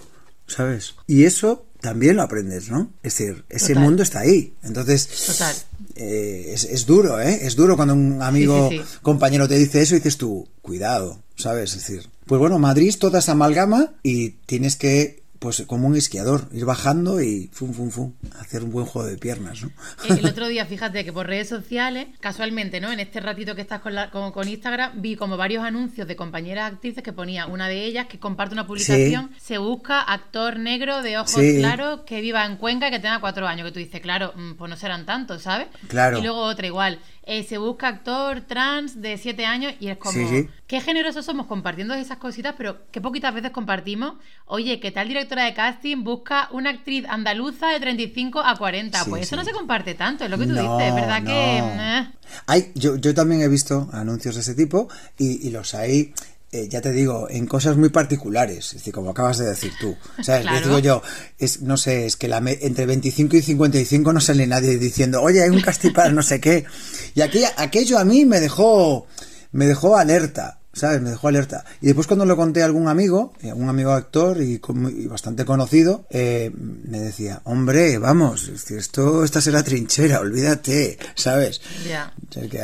¿sabes? 0.48 0.96
Y 1.08 1.26
eso 1.26 1.66
también 1.82 2.16
lo 2.16 2.24
aprendes, 2.24 2.70
¿no? 2.70 2.94
Es 3.04 3.18
decir, 3.18 3.44
ese 3.50 3.76
mundo 3.76 4.04
está 4.04 4.20
ahí. 4.20 4.54
Entonces, 4.64 5.08
Total. 5.28 5.56
Eh, 5.96 6.54
es, 6.54 6.86
duro, 6.86 7.20
¿eh? 7.20 7.40
Es 7.42 7.56
duro 7.56 7.76
cuando 7.76 7.94
un 7.94 8.22
amigo, 8.22 8.70
compañero 9.02 9.48
te 9.48 9.56
dice 9.56 9.82
eso 9.82 9.96
y 9.96 10.00
dices 10.00 10.18
tú, 10.18 10.48
cuidado, 10.62 11.22
¿sabes? 11.36 11.76
Es 11.76 11.88
decir, 11.88 12.10
pues 12.26 12.40
bueno, 12.40 12.60
Madrid 12.60 12.96
toda 12.98 13.20
esa 13.20 13.34
amalgama 13.34 13.94
y 14.04 14.32
tienes 14.46 14.76
que 14.76 15.19
pues 15.40 15.64
como 15.68 15.88
un 15.88 15.96
esquiador, 15.96 16.50
ir 16.52 16.66
bajando 16.66 17.22
y 17.22 17.50
fum, 17.54 17.74
fum, 17.74 17.90
fum, 17.90 18.14
hacer 18.40 18.64
un 18.64 18.72
buen 18.72 18.86
juego 18.86 19.08
de 19.08 19.18
piernas, 19.18 19.62
¿no? 19.64 19.72
El 20.08 20.26
otro 20.26 20.48
día, 20.48 20.66
fíjate 20.66 21.06
que 21.06 21.14
por 21.14 21.28
redes 21.28 21.48
sociales, 21.48 22.08
casualmente, 22.20 22.82
¿no? 22.82 22.92
En 22.92 23.00
este 23.00 23.22
ratito 23.22 23.56
que 23.56 23.62
estás 23.62 23.80
con, 23.80 23.96
la, 23.96 24.12
con, 24.12 24.48
Instagram, 24.48 25.02
vi 25.02 25.16
como 25.16 25.38
varios 25.38 25.64
anuncios 25.64 26.08
de 26.08 26.16
compañeras 26.18 26.74
actrices 26.74 27.04
que 27.04 27.14
ponía 27.14 27.48
una 27.48 27.70
de 27.70 27.86
ellas 27.86 28.08
que 28.08 28.20
comparte 28.20 28.54
una 28.54 28.68
publicación, 28.68 29.32
se 29.40 29.58
busca 29.58 30.02
actor 30.02 30.60
negro 30.60 31.02
de 31.02 31.18
ojos 31.18 31.42
claros 31.58 32.02
que 32.06 32.20
viva 32.20 32.46
en 32.46 32.58
Cuenca 32.58 32.90
y 32.90 32.92
que 32.92 33.00
tenga 33.00 33.22
cuatro 33.22 33.48
años, 33.48 33.66
que 33.68 33.72
tú 33.72 33.80
dices, 33.80 34.02
claro, 34.02 34.34
mm, 34.36 34.54
pues 34.56 34.70
no 34.70 34.76
serán 34.76 35.06
tantos, 35.06 35.42
¿sabes? 35.42 35.68
Claro. 35.88 36.20
Y 36.20 36.22
luego 36.22 36.42
otra 36.42 36.68
igual, 36.68 37.00
eh, 37.32 37.44
se 37.44 37.60
busca 37.60 37.88
actor 37.88 38.42
trans 38.42 39.04
de 39.04 39.16
7 39.16 39.46
años 39.46 39.76
y 39.80 39.90
es 39.90 39.98
como, 39.98 40.18
qué 40.66 40.82
generosos 40.82 41.24
somos 41.24 41.46
compartiendo 41.46 41.94
esas 41.94 42.18
cositas, 42.18 42.56
pero 42.58 42.80
qué 42.92 43.02
poquitas 43.02 43.36
veces 43.36 43.52
compartimos. 43.52 44.16
Oye, 44.48 44.80
¿qué 44.80 44.90
tal 44.90 45.08
directora 45.08 45.46
de 45.46 45.54
casting 45.54 46.04
busca 46.04 46.50
una 46.52 46.72
actriz 46.72 47.06
andaluza 47.08 47.68
de 47.68 47.80
35 47.80 48.40
a 48.40 48.56
40? 48.56 49.06
pues 49.06 49.22
eso 49.22 49.36
no 49.36 49.44
se 49.44 49.52
comparte 49.52 49.94
tanto, 49.94 50.24
es 50.24 50.32
lo 50.32 50.40
que 50.40 50.48
tú 50.48 50.54
dices, 50.54 50.96
¿verdad? 50.96 51.24
Que... 51.24 51.60
Eh. 51.60 52.08
Hay, 52.48 52.72
yo, 52.74 52.96
yo 52.96 53.14
también 53.14 53.42
he 53.42 53.48
visto 53.48 53.88
anuncios 53.94 54.34
de 54.34 54.42
ese 54.42 54.56
tipo 54.56 54.90
y, 55.20 55.48
y 55.48 55.52
los 55.52 55.76
hay 55.76 56.16
eh, 56.52 56.68
ya 56.68 56.82
te 56.82 56.92
digo, 56.92 57.28
en 57.30 57.46
cosas 57.46 57.78
muy 57.78 57.90
particulares, 57.90 58.68
es 58.68 58.74
decir, 58.74 58.94
como 58.94 59.12
acabas 59.12 59.38
de 59.38 59.46
decir 59.46 59.72
tú. 59.80 59.96
¿Sabes? 60.24 60.46
Digo 60.64 60.80
yo, 60.80 61.02
es, 61.38 61.62
no 61.62 61.78
sé, 61.78 62.06
es 62.06 62.16
que 62.16 62.28
la 62.28 62.38
entre 62.40 62.86
25 62.86 63.38
y 63.38 63.42
55 63.42 64.14
no 64.14 64.20
sale 64.20 64.48
nadie 64.48 64.78
diciendo, 64.78 65.22
oye, 65.22 65.44
hay 65.44 65.50
un 65.50 65.62
casting 65.62 65.92
para 65.94 66.12
no 66.12 66.24
sé 66.24 66.40
qué. 66.40 66.66
Y 67.14 67.22
aquello 67.22 68.00
a 68.00 68.06
mí 68.06 68.26
me 68.26 68.40
dejó, 68.40 69.06
me 69.52 69.68
dejó 69.68 69.98
alerta. 69.98 70.60
¿sabes? 70.72 71.02
Me 71.02 71.10
dejó 71.10 71.28
alerta. 71.28 71.66
Y 71.82 71.88
después 71.88 72.08
cuando 72.08 72.26
lo 72.26 72.38
conté 72.38 72.62
a 72.62 72.66
algún 72.66 72.88
amigo, 72.88 73.34
eh, 73.42 73.54
un 73.54 73.70
amigo 73.70 73.92
actor 73.92 74.42
y, 74.42 74.60
bastante 75.08 75.46
conocido, 75.46 76.06
eh, 76.10 76.52
me 76.56 77.00
decía, 77.00 77.42
hombre, 77.44 77.98
vamos, 77.98 78.48
esto, 78.48 79.24
esta 79.24 79.42
será 79.42 79.64
trinchera, 79.64 80.20
olvídate, 80.20 80.98
¿sabes? 81.16 81.62
Ya. 81.88 82.14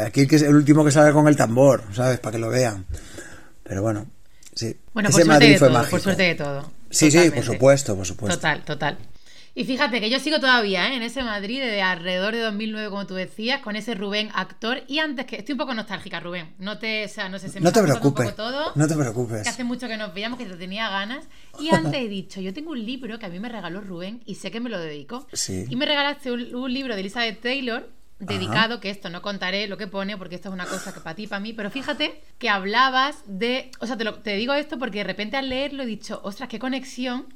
aquí 0.06 0.28
que 0.28 0.36
es 0.38 0.44
el 0.44 0.56
último 0.56 0.86
que 0.86 0.92
sale 0.92 1.12
con 1.12 1.28
el 1.28 1.36
tambor, 1.36 1.84
¿sabes? 1.94 2.20
Para 2.20 2.34
que 2.34 2.40
lo 2.40 2.50
vean. 2.50 2.86
Pero 3.66 3.82
bueno, 3.82 4.06
sí. 4.54 4.78
Bueno, 4.94 5.10
por 5.10 5.24
suerte, 5.24 5.50
de 5.50 5.60
todo, 5.60 5.90
por 5.90 6.00
suerte 6.00 6.24
de 6.24 6.36
todo. 6.36 6.72
Sí, 6.90 7.12
sí, 7.12 7.32
por 7.32 7.44
supuesto, 7.44 7.96
por 7.96 8.06
supuesto. 8.06 8.38
Total, 8.38 8.64
total. 8.64 8.98
Y 9.58 9.64
fíjate 9.64 10.02
que 10.02 10.10
yo 10.10 10.20
sigo 10.20 10.40
todavía 10.42 10.90
¿eh? 10.90 10.98
en 10.98 11.02
ese 11.02 11.24
Madrid 11.24 11.62
de 11.62 11.82
alrededor 11.82 12.36
de 12.36 12.42
2009, 12.42 12.90
como 12.90 13.08
tú 13.08 13.16
decías, 13.16 13.62
con 13.62 13.78
ese 13.78 13.96
Rubén 13.96 14.30
actor. 14.36 14.84
Y 14.88 15.00
antes 15.00 15.26
que. 15.26 15.38
Estoy 15.38 15.54
un 15.54 15.60
poco 15.60 15.74
nostálgica, 15.74 16.20
Rubén. 16.20 16.54
No 16.60 16.78
te, 16.78 17.06
o 17.06 17.08
sea, 17.08 17.30
no 17.30 17.40
sé, 17.40 17.48
se 17.48 17.62
me 17.62 17.64
no 17.64 17.72
te 17.72 17.82
preocupes. 17.82 18.36
todo, 18.36 18.74
no 18.76 18.88
te 18.88 18.96
preocupes. 18.96 19.44
Que 19.44 19.50
hace 19.50 19.64
mucho 19.64 19.88
que 19.88 19.96
nos 19.96 20.14
veíamos, 20.14 20.38
que 20.38 20.46
te 20.46 20.58
tenía 20.58 20.90
ganas. 20.90 21.26
Y 21.58 21.70
antes 21.74 21.94
he 22.02 22.10
dicho, 22.10 22.42
yo 22.42 22.54
tengo 22.54 22.72
un 22.72 22.86
libro 22.86 23.18
que 23.18 23.26
a 23.26 23.30
mí 23.30 23.40
me 23.40 23.48
regaló 23.48 23.80
Rubén 23.80 24.22
y 24.26 24.36
sé 24.36 24.52
que 24.52 24.60
me 24.60 24.70
lo 24.70 24.78
dedico. 24.78 25.26
Sí. 25.32 25.66
Y 25.70 25.76
me 25.78 25.86
regalaste 25.86 26.34
un, 26.34 26.54
un 26.54 26.74
libro 26.74 26.94
de 26.94 27.00
Elizabeth 27.00 27.42
Taylor 27.42 27.90
dedicado, 28.20 28.80
que 28.80 28.90
esto 28.90 29.10
no 29.10 29.22
contaré 29.22 29.68
lo 29.68 29.78
que 29.78 29.88
pone 29.88 30.18
porque 30.18 30.36
esto 30.36 30.50
es 30.50 30.54
una 30.54 30.66
cosa 30.66 30.94
que 30.94 31.02
para 31.02 31.16
ti, 31.16 31.28
para 31.28 31.40
mí, 31.40 31.54
pero 31.54 31.70
fíjate 31.70 32.22
que 32.38 32.50
hablabas 32.50 33.18
de, 33.26 33.72
o 33.80 33.88
sea, 33.88 33.98
te, 33.98 34.04
lo, 34.04 34.16
te 34.16 34.36
digo 34.36 34.54
esto 34.54 34.80
porque 34.80 35.00
de 35.00 35.04
repente 35.04 35.38
al 35.38 35.50
leerlo 35.50 35.84
he 35.84 35.86
dicho, 35.86 36.22
ostras, 36.24 36.50
qué 36.50 36.60
conexión 36.60 37.28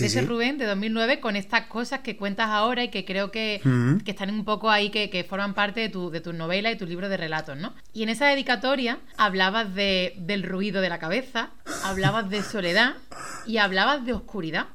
de 0.00 0.06
ese 0.06 0.22
Rubén 0.22 0.58
de 0.58 0.66
2009 0.66 1.20
con 1.20 1.36
estas 1.36 1.66
cosas 1.66 2.00
que 2.00 2.16
cuentas 2.16 2.48
ahora 2.48 2.84
y 2.84 2.88
que 2.88 3.04
creo 3.04 3.30
que, 3.30 3.60
que 4.04 4.10
están 4.10 4.30
un 4.30 4.44
poco 4.44 4.70
ahí, 4.70 4.90
que, 4.90 5.10
que, 5.10 5.24
forman 5.24 5.54
parte 5.54 5.80
de 5.80 5.88
tu, 5.88 6.10
de 6.10 6.20
tu 6.20 6.32
novela 6.32 6.72
y 6.72 6.76
tu 6.76 6.86
libro 6.86 7.08
de 7.08 7.16
relatos, 7.16 7.56
¿no? 7.56 7.74
Y 7.92 8.02
en 8.02 8.08
esa 8.08 8.26
dedicatoria 8.26 8.98
hablabas 9.16 9.74
de, 9.74 10.14
del 10.18 10.42
ruido 10.42 10.80
de 10.80 10.88
la 10.88 10.98
cabeza, 10.98 11.50
hablabas 11.84 12.30
de 12.30 12.42
soledad 12.42 12.94
y 13.46 13.58
hablabas 13.58 14.04
de 14.04 14.14
oscuridad. 14.14 14.66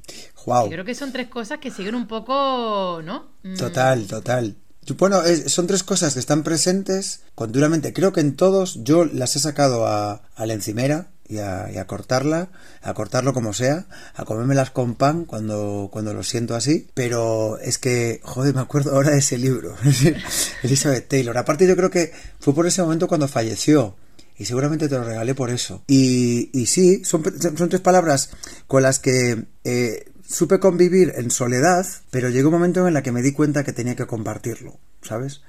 Wow. 0.45 0.69
creo 0.69 0.85
que 0.85 0.95
son 0.95 1.11
tres 1.11 1.27
cosas 1.27 1.59
que 1.59 1.69
siguen 1.69 1.95
un 1.95 2.07
poco, 2.07 3.01
¿no? 3.03 3.31
Mm. 3.43 3.55
Total, 3.55 4.07
total. 4.07 4.55
Bueno, 4.97 5.21
son 5.47 5.67
tres 5.67 5.83
cosas 5.83 6.13
que 6.13 6.19
están 6.19 6.43
presentes 6.43 7.21
continuamente. 7.35 7.93
Creo 7.93 8.11
que 8.11 8.21
en 8.21 8.35
todos 8.35 8.83
yo 8.83 9.05
las 9.05 9.35
he 9.35 9.39
sacado 9.39 9.85
a, 9.85 10.21
la 10.37 10.53
encimera 10.53 11.09
y 11.27 11.37
a, 11.37 11.85
cortarla, 11.85 12.49
a 12.81 12.93
cortarlo 12.95 13.33
como 13.33 13.53
sea, 13.53 13.85
a 14.15 14.25
comérmelas 14.25 14.71
con 14.71 14.95
pan 14.95 15.25
cuando, 15.25 15.89
cuando 15.91 16.13
lo 16.13 16.23
siento 16.23 16.55
así. 16.55 16.87
Pero 16.95 17.59
es 17.59 17.77
que, 17.77 18.19
joder, 18.23 18.55
me 18.55 18.61
acuerdo 18.61 18.91
ahora 18.91 19.11
de 19.11 19.19
ese 19.19 19.37
libro, 19.37 19.75
Elizabeth 20.63 21.07
Taylor. 21.07 21.37
Aparte 21.37 21.67
yo 21.67 21.75
creo 21.75 21.91
que 21.91 22.11
fue 22.39 22.55
por 22.55 22.65
ese 22.65 22.81
momento 22.81 23.07
cuando 23.07 23.27
falleció. 23.27 23.95
y 24.39 24.45
seguramente 24.45 24.89
te 24.89 24.95
lo 24.95 25.03
regalé 25.03 25.35
por 25.35 25.51
eso. 25.51 25.83
Y, 25.87 26.49
y 26.51 26.65
sí, 26.65 27.05
son, 27.05 27.23
son 27.39 27.69
tres 27.69 27.81
palabras 27.81 28.31
con 28.65 28.81
las 28.81 28.97
que 28.97 29.45
eh, 29.65 30.05
supe 30.29 30.59
convivir 30.59 31.13
en 31.15 31.31
soledad, 31.31 31.85
pero 32.11 32.29
llegó 32.29 32.49
un 32.49 32.55
momento 32.55 32.87
en 32.87 32.95
el 32.95 33.03
que 33.03 33.11
me 33.11 33.23
di 33.23 33.33
cuenta 33.33 33.63
que 33.63 33.73
tenía 33.73 33.95
que 33.95 34.05
compartirlo, 34.05 34.77
¿sabes? 35.01 35.41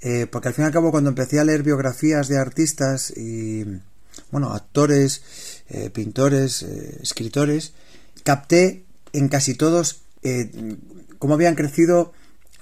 Eh, 0.00 0.26
porque 0.26 0.48
al 0.48 0.54
fin 0.54 0.64
y 0.64 0.66
al 0.66 0.72
cabo 0.72 0.90
cuando 0.90 1.10
empecé 1.10 1.38
a 1.38 1.44
leer 1.44 1.62
biografías 1.62 2.28
de 2.28 2.38
artistas 2.38 3.12
y, 3.16 3.64
bueno, 4.32 4.52
actores, 4.52 5.22
eh, 5.68 5.90
pintores, 5.90 6.62
eh, 6.62 6.98
escritores, 7.02 7.72
capté 8.24 8.84
en 9.12 9.28
casi 9.28 9.54
todos 9.54 10.02
cómo 11.20 11.34
habían 11.34 11.54
crecido 11.54 12.12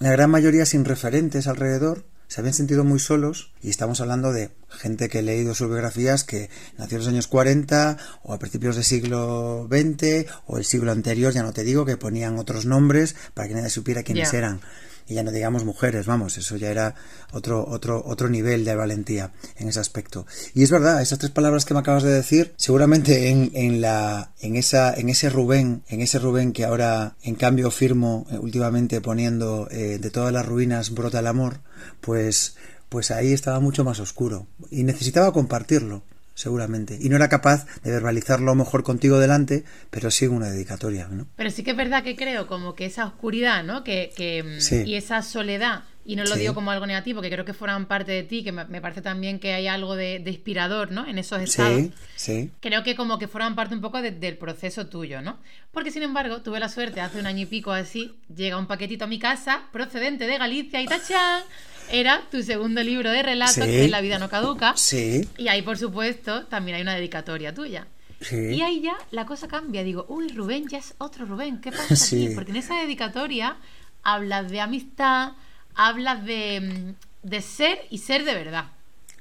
la 0.01 0.11
gran 0.11 0.31
mayoría 0.31 0.67
sin 0.67 0.85
referentes 0.85 1.47
alrededor, 1.47 2.05
se 2.35 2.41
habían 2.41 2.55
sentido 2.55 2.83
muy 2.83 2.99
solos 2.99 3.53
y 3.63 3.71
estamos 3.71 4.01
hablando 4.01 4.33
de 4.33 4.51
gente 4.69 5.09
que 5.09 5.21
he 5.21 5.23
leído 5.23 5.55
sus 5.55 5.69
biografías 5.69 6.25
que 6.25 6.51
nació 6.77 6.97
en 6.97 7.05
los 7.05 7.09
años 7.09 7.29
40 7.29 7.97
o 8.25 8.33
a 8.35 8.41
principios 8.41 8.75
del 8.75 8.85
siglo 8.85 9.69
XX 9.71 10.27
o 10.45 10.59
el 10.59 10.65
siglo 10.65 10.91
anterior, 10.91 11.33
ya 11.33 11.45
no 11.45 11.53
te 11.53 11.63
digo, 11.63 11.85
que 11.85 11.97
ponían 11.97 12.37
otros 12.37 12.67
nombres 12.67 13.15
para 13.35 13.47
que 13.47 13.55
nadie 13.55 13.71
supiera 13.71 14.03
quiénes 14.03 14.35
eran 14.35 14.61
y 15.07 15.15
ya 15.15 15.23
no 15.23 15.31
digamos 15.31 15.65
mujeres, 15.65 16.07
vamos, 16.07 16.39
eso 16.39 16.57
ya 16.57 16.71
era 16.71 16.95
otro, 17.33 17.67
otro, 17.69 18.03
otro 18.07 18.29
nivel 18.29 18.65
de 18.65 18.75
valentía 18.75 19.33
en 19.57 19.69
ese 19.69 19.81
aspecto. 19.81 20.27
Y 20.55 20.63
es 20.63 20.71
verdad, 20.71 21.03
esas 21.03 21.19
tres 21.19 21.31
palabras 21.31 21.65
que 21.65 21.75
me 21.75 21.81
acabas 21.81 22.03
de 22.03 22.13
decir, 22.13 22.55
seguramente 22.57 23.29
en, 23.29 23.51
en 23.55 23.81
la, 23.81 24.33
en 24.41 24.57
esa, 24.57 24.95
en 24.95 25.09
ese 25.09 25.31
Rubén, 25.31 25.83
en 25.89 26.01
ese 26.01 26.19
Rubén 26.19 26.53
que 26.53 26.65
ahora 26.65 27.17
en 27.23 27.35
cambio 27.35 27.71
firmo 27.71 28.27
eh, 28.31 28.39
últimamente 28.39 29.01
poniendo 29.01 29.69
eh, 29.71 29.99
de 29.99 30.11
todas 30.11 30.33
las 30.33 30.47
ruinas 30.47 30.91
brota 30.91 31.21
el 31.21 31.27
amor, 31.27 31.61
pues, 32.01 32.57
pues 32.89 33.11
ahí 33.11 33.33
estaba 33.33 33.61
mucho 33.61 33.85
más 33.85 34.01
oscuro 34.01 34.47
y 34.71 34.85
necesitaba 34.85 35.33
compartirlo 35.33 36.03
seguramente. 36.35 36.99
Y 37.01 37.09
no 37.09 37.17
era 37.17 37.29
capaz 37.29 37.67
de 37.83 37.91
verbalizarlo 37.91 38.55
mejor 38.55 38.83
contigo 38.83 39.19
delante, 39.19 39.65
pero 39.91 40.11
sí 40.11 40.27
una 40.27 40.51
dedicatoria, 40.51 41.09
¿no? 41.09 41.27
Pero 41.37 41.51
sí 41.51 41.63
que 41.63 41.71
es 41.73 41.77
verdad 41.77 42.03
que 42.03 42.17
creo 42.17 42.47
como 42.47 42.75
que 42.75 42.87
esa 42.87 43.07
oscuridad, 43.07 43.65
¿no? 43.65 43.85
Que, 43.85 44.13
que 44.17 44.43
mm, 44.43 44.87
Y 44.87 44.97
esa 44.97 45.23
soledad, 45.23 45.85
y 46.05 46.17
no 46.17 46.25
lo 46.25 46.37
digo 46.37 46.55
como 46.55 46.71
algo 46.71 46.87
negativo, 46.87 47.23
que 47.23 47.31
creo 47.31 47.45
que 47.45 47.55
forman 47.55 47.87
parte 47.87 48.13
de 48.13 48.23
ti, 48.23 48.45
que 48.45 48.53
me, 48.53 48.81
parece 48.81 49.01
también 49.01 49.39
que 49.39 49.55
hay 49.55 49.67
algo 49.67 49.97
de, 49.97 50.23
inspirador, 50.27 50.93
¿no? 50.93 51.07
En 51.07 51.19
esos 51.19 51.41
estados. 51.41 51.81
Sí, 51.81 51.93
sí. 52.17 52.51
Creo 52.61 52.83
que 52.83 52.95
como 52.95 53.19
que 53.19 53.29
forman 53.29 53.55
parte 53.55 53.75
un 53.75 53.81
poco 53.81 54.03
del 54.03 54.37
proceso 54.37 54.87
tuyo, 54.87 55.23
¿no? 55.23 55.39
Porque 55.73 55.91
sin 55.91 56.03
embargo, 56.03 56.43
tuve 56.43 56.61
la 56.61 56.69
suerte, 56.69 57.01
hace 57.01 57.19
un 57.19 57.27
año 57.27 57.43
y 57.43 57.47
pico 57.47 57.73
así, 57.73 58.15
llega 58.35 58.59
un 58.59 58.67
paquetito 58.67 59.05
a 59.05 59.09
mi 59.09 59.19
casa, 59.19 59.63
procedente 59.73 60.27
de 60.27 60.39
Galicia 60.39 60.83
y 60.83 60.87
tachán 60.87 61.43
era 61.91 62.23
tu 62.31 62.43
segundo 62.43 62.83
libro 62.83 63.11
de 63.11 63.23
relatos, 63.23 63.65
que 63.65 63.85
es 63.85 63.91
La 63.91 64.01
vida 64.01 64.19
no 64.19 64.29
caduca. 64.29 64.75
Sí. 64.77 65.29
Y 65.37 65.49
ahí, 65.49 65.63
por 65.63 65.79
supuesto, 65.79 66.47
también 66.47 66.77
hay 66.77 66.83
una 66.83 66.95
dedicatoria 66.95 67.55
tuya. 67.55 67.87
Sí. 68.21 68.37
Y 68.37 68.63
ahí 68.63 68.81
ya 68.81 68.97
la 69.11 69.27
cosa 69.27 69.49
cambia. 69.49 69.83
Digo, 69.83 70.07
uy, 70.09 70.29
Rubén 70.29 70.69
ya 70.69 70.79
es 70.79 70.95
otro 70.99 71.27
Rubén. 71.27 71.61
¿Qué 71.61 71.73
pasa 71.73 71.95
aquí? 71.95 72.31
Porque 72.35 72.53
en 72.53 72.57
esa 72.57 72.77
dedicatoria 72.81 73.57
hablas 74.03 74.51
de 74.51 74.61
amistad, 74.61 75.33
hablas 75.75 76.25
de, 76.25 76.61
mm, 76.61 77.29
de 77.29 77.43
ser 77.43 77.79
y 77.91 77.99
ser 77.99 78.25
de 78.25 78.35
verdad. 78.35 78.67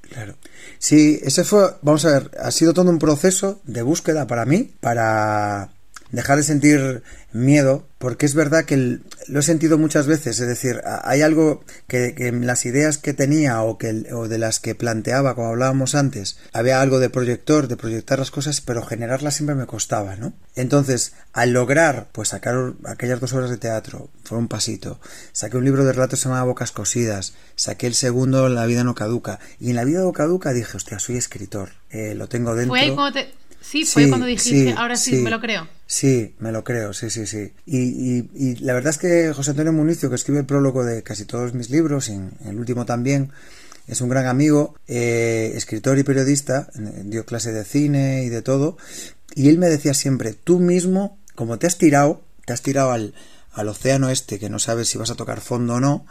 Claro. 0.02 0.36
Sí, 0.78 1.20
ese 1.24 1.44
fue, 1.44 1.76
vamos 1.82 2.06
a 2.06 2.20
ver, 2.20 2.32
ha 2.40 2.52
sido 2.52 2.74
todo 2.74 2.90
un 2.90 3.00
proceso 3.00 3.62
de 3.64 3.82
búsqueda 3.82 4.28
para 4.28 4.46
mí, 4.46 4.72
para 4.80 5.70
dejar 6.14 6.38
de 6.38 6.44
sentir 6.44 7.04
miedo, 7.34 7.88
porque 7.98 8.28
es 8.28 8.36
verdad 8.36 8.66
que 8.66 9.00
lo 9.28 9.40
he 9.40 9.44
sentido 9.44 9.80
muchas 9.80 10.06
veces, 10.06 10.40
es 10.40 10.48
decir, 10.48 10.80
hay 11.04 11.24
algo 11.24 11.64
que, 11.88 12.14
en 12.18 12.46
las 12.46 12.68
ideas 12.68 13.00
que 13.00 13.14
tenía 13.14 13.64
o, 13.64 13.80
que, 13.80 14.06
o 14.14 14.28
de 14.28 14.38
las 14.38 14.60
que 14.60 14.76
planteaba, 14.76 15.34
como 15.34 15.48
hablábamos 15.48 15.96
antes, 15.96 16.38
había 16.54 16.82
algo 16.82 17.00
de 17.00 17.10
proyector, 17.10 17.68
de 17.68 17.78
proyectar 17.78 18.20
las 18.20 18.30
cosas, 18.30 18.62
pero 18.62 18.84
generarlas 18.84 19.36
siempre 19.36 19.56
me 19.56 19.66
costaba, 19.66 20.16
¿no? 20.16 20.34
Entonces, 20.56 21.14
al 21.34 21.52
lograr, 21.52 22.10
pues 22.12 22.30
sacar 22.30 22.74
aquellas 22.86 23.20
dos 23.20 23.34
horas 23.34 23.50
de 23.50 23.58
teatro, 23.58 24.10
fue 24.24 24.38
un 24.38 24.48
pasito, 24.48 25.00
saqué 25.32 25.58
un 25.58 25.66
libro 25.66 25.84
de 25.84 25.94
relatos 25.94 26.24
llamado 26.24 26.46
Bocas 26.46 26.72
Cosidas, 26.72 27.34
saqué 27.56 27.88
el 27.88 27.96
segundo 27.96 28.50
La 28.50 28.68
vida 28.68 28.84
no 28.84 28.94
caduca, 28.94 29.40
y 29.60 29.72
en 29.72 29.78
La 29.78 29.84
vida 29.84 30.02
no 30.02 30.12
caduca 30.12 30.54
dije, 30.54 30.78
hostia, 30.78 31.00
soy 31.00 31.18
escritor, 31.18 31.72
eh, 31.90 32.14
lo 32.14 32.30
tengo 32.30 32.54
dentro. 32.54 32.72
Sí, 33.64 33.86
fue 33.86 34.10
cuando 34.10 34.26
dijiste, 34.26 34.74
ahora 34.78 34.98
sí, 34.98 35.16
me 35.16 35.32
lo 35.32 35.40
creo. 35.40 35.68
Sí, 35.94 36.34
me 36.40 36.52
lo 36.52 36.64
creo, 36.64 36.92
sí, 36.92 37.12
sí, 37.12 37.28
sí. 37.28 37.54
Y, 37.68 38.56
la 38.66 38.74
verdad 38.74 38.90
es 38.90 38.98
que 38.98 39.32
José 39.32 39.52
Antonio 39.52 39.72
Municio, 39.74 40.10
que 40.10 40.16
escribe 40.16 40.40
el 40.40 40.48
prólogo 40.48 40.84
de 40.84 41.04
casi 41.04 41.26
todos 41.26 41.54
mis 41.54 41.70
libros, 41.70 42.10
y 42.10 42.14
el 42.46 42.58
último 42.58 42.84
también, 42.84 43.32
es 43.86 44.02
un 44.02 44.10
gran 44.10 44.26
amigo, 44.26 44.74
eh, 44.88 45.52
escritor 45.54 46.00
y 46.00 46.04
periodista, 46.04 46.68
dio 47.04 47.28
clase 47.28 47.52
de 47.52 47.64
cine 47.64 48.24
y 48.24 48.30
de 48.30 48.42
todo, 48.42 48.76
y 49.36 49.50
él 49.50 49.60
me 49.60 49.68
decía 49.68 49.94
siempre, 49.94 50.34
tú 50.34 50.60
mismo, 50.60 51.20
como 51.36 51.60
te 51.60 51.68
has 51.68 51.78
tirado, 51.78 52.24
te 52.44 52.54
has 52.54 52.64
tirado 52.64 52.90
al, 52.90 53.14
océano 53.56 54.10
este, 54.10 54.40
que 54.40 54.50
no 54.50 54.58
sabes 54.58 54.88
si 54.88 54.98
vas 54.98 55.12
a 55.12 55.16
tocar 55.16 55.42
fondo 55.42 55.76
o 55.76 55.80
no, 55.80 56.08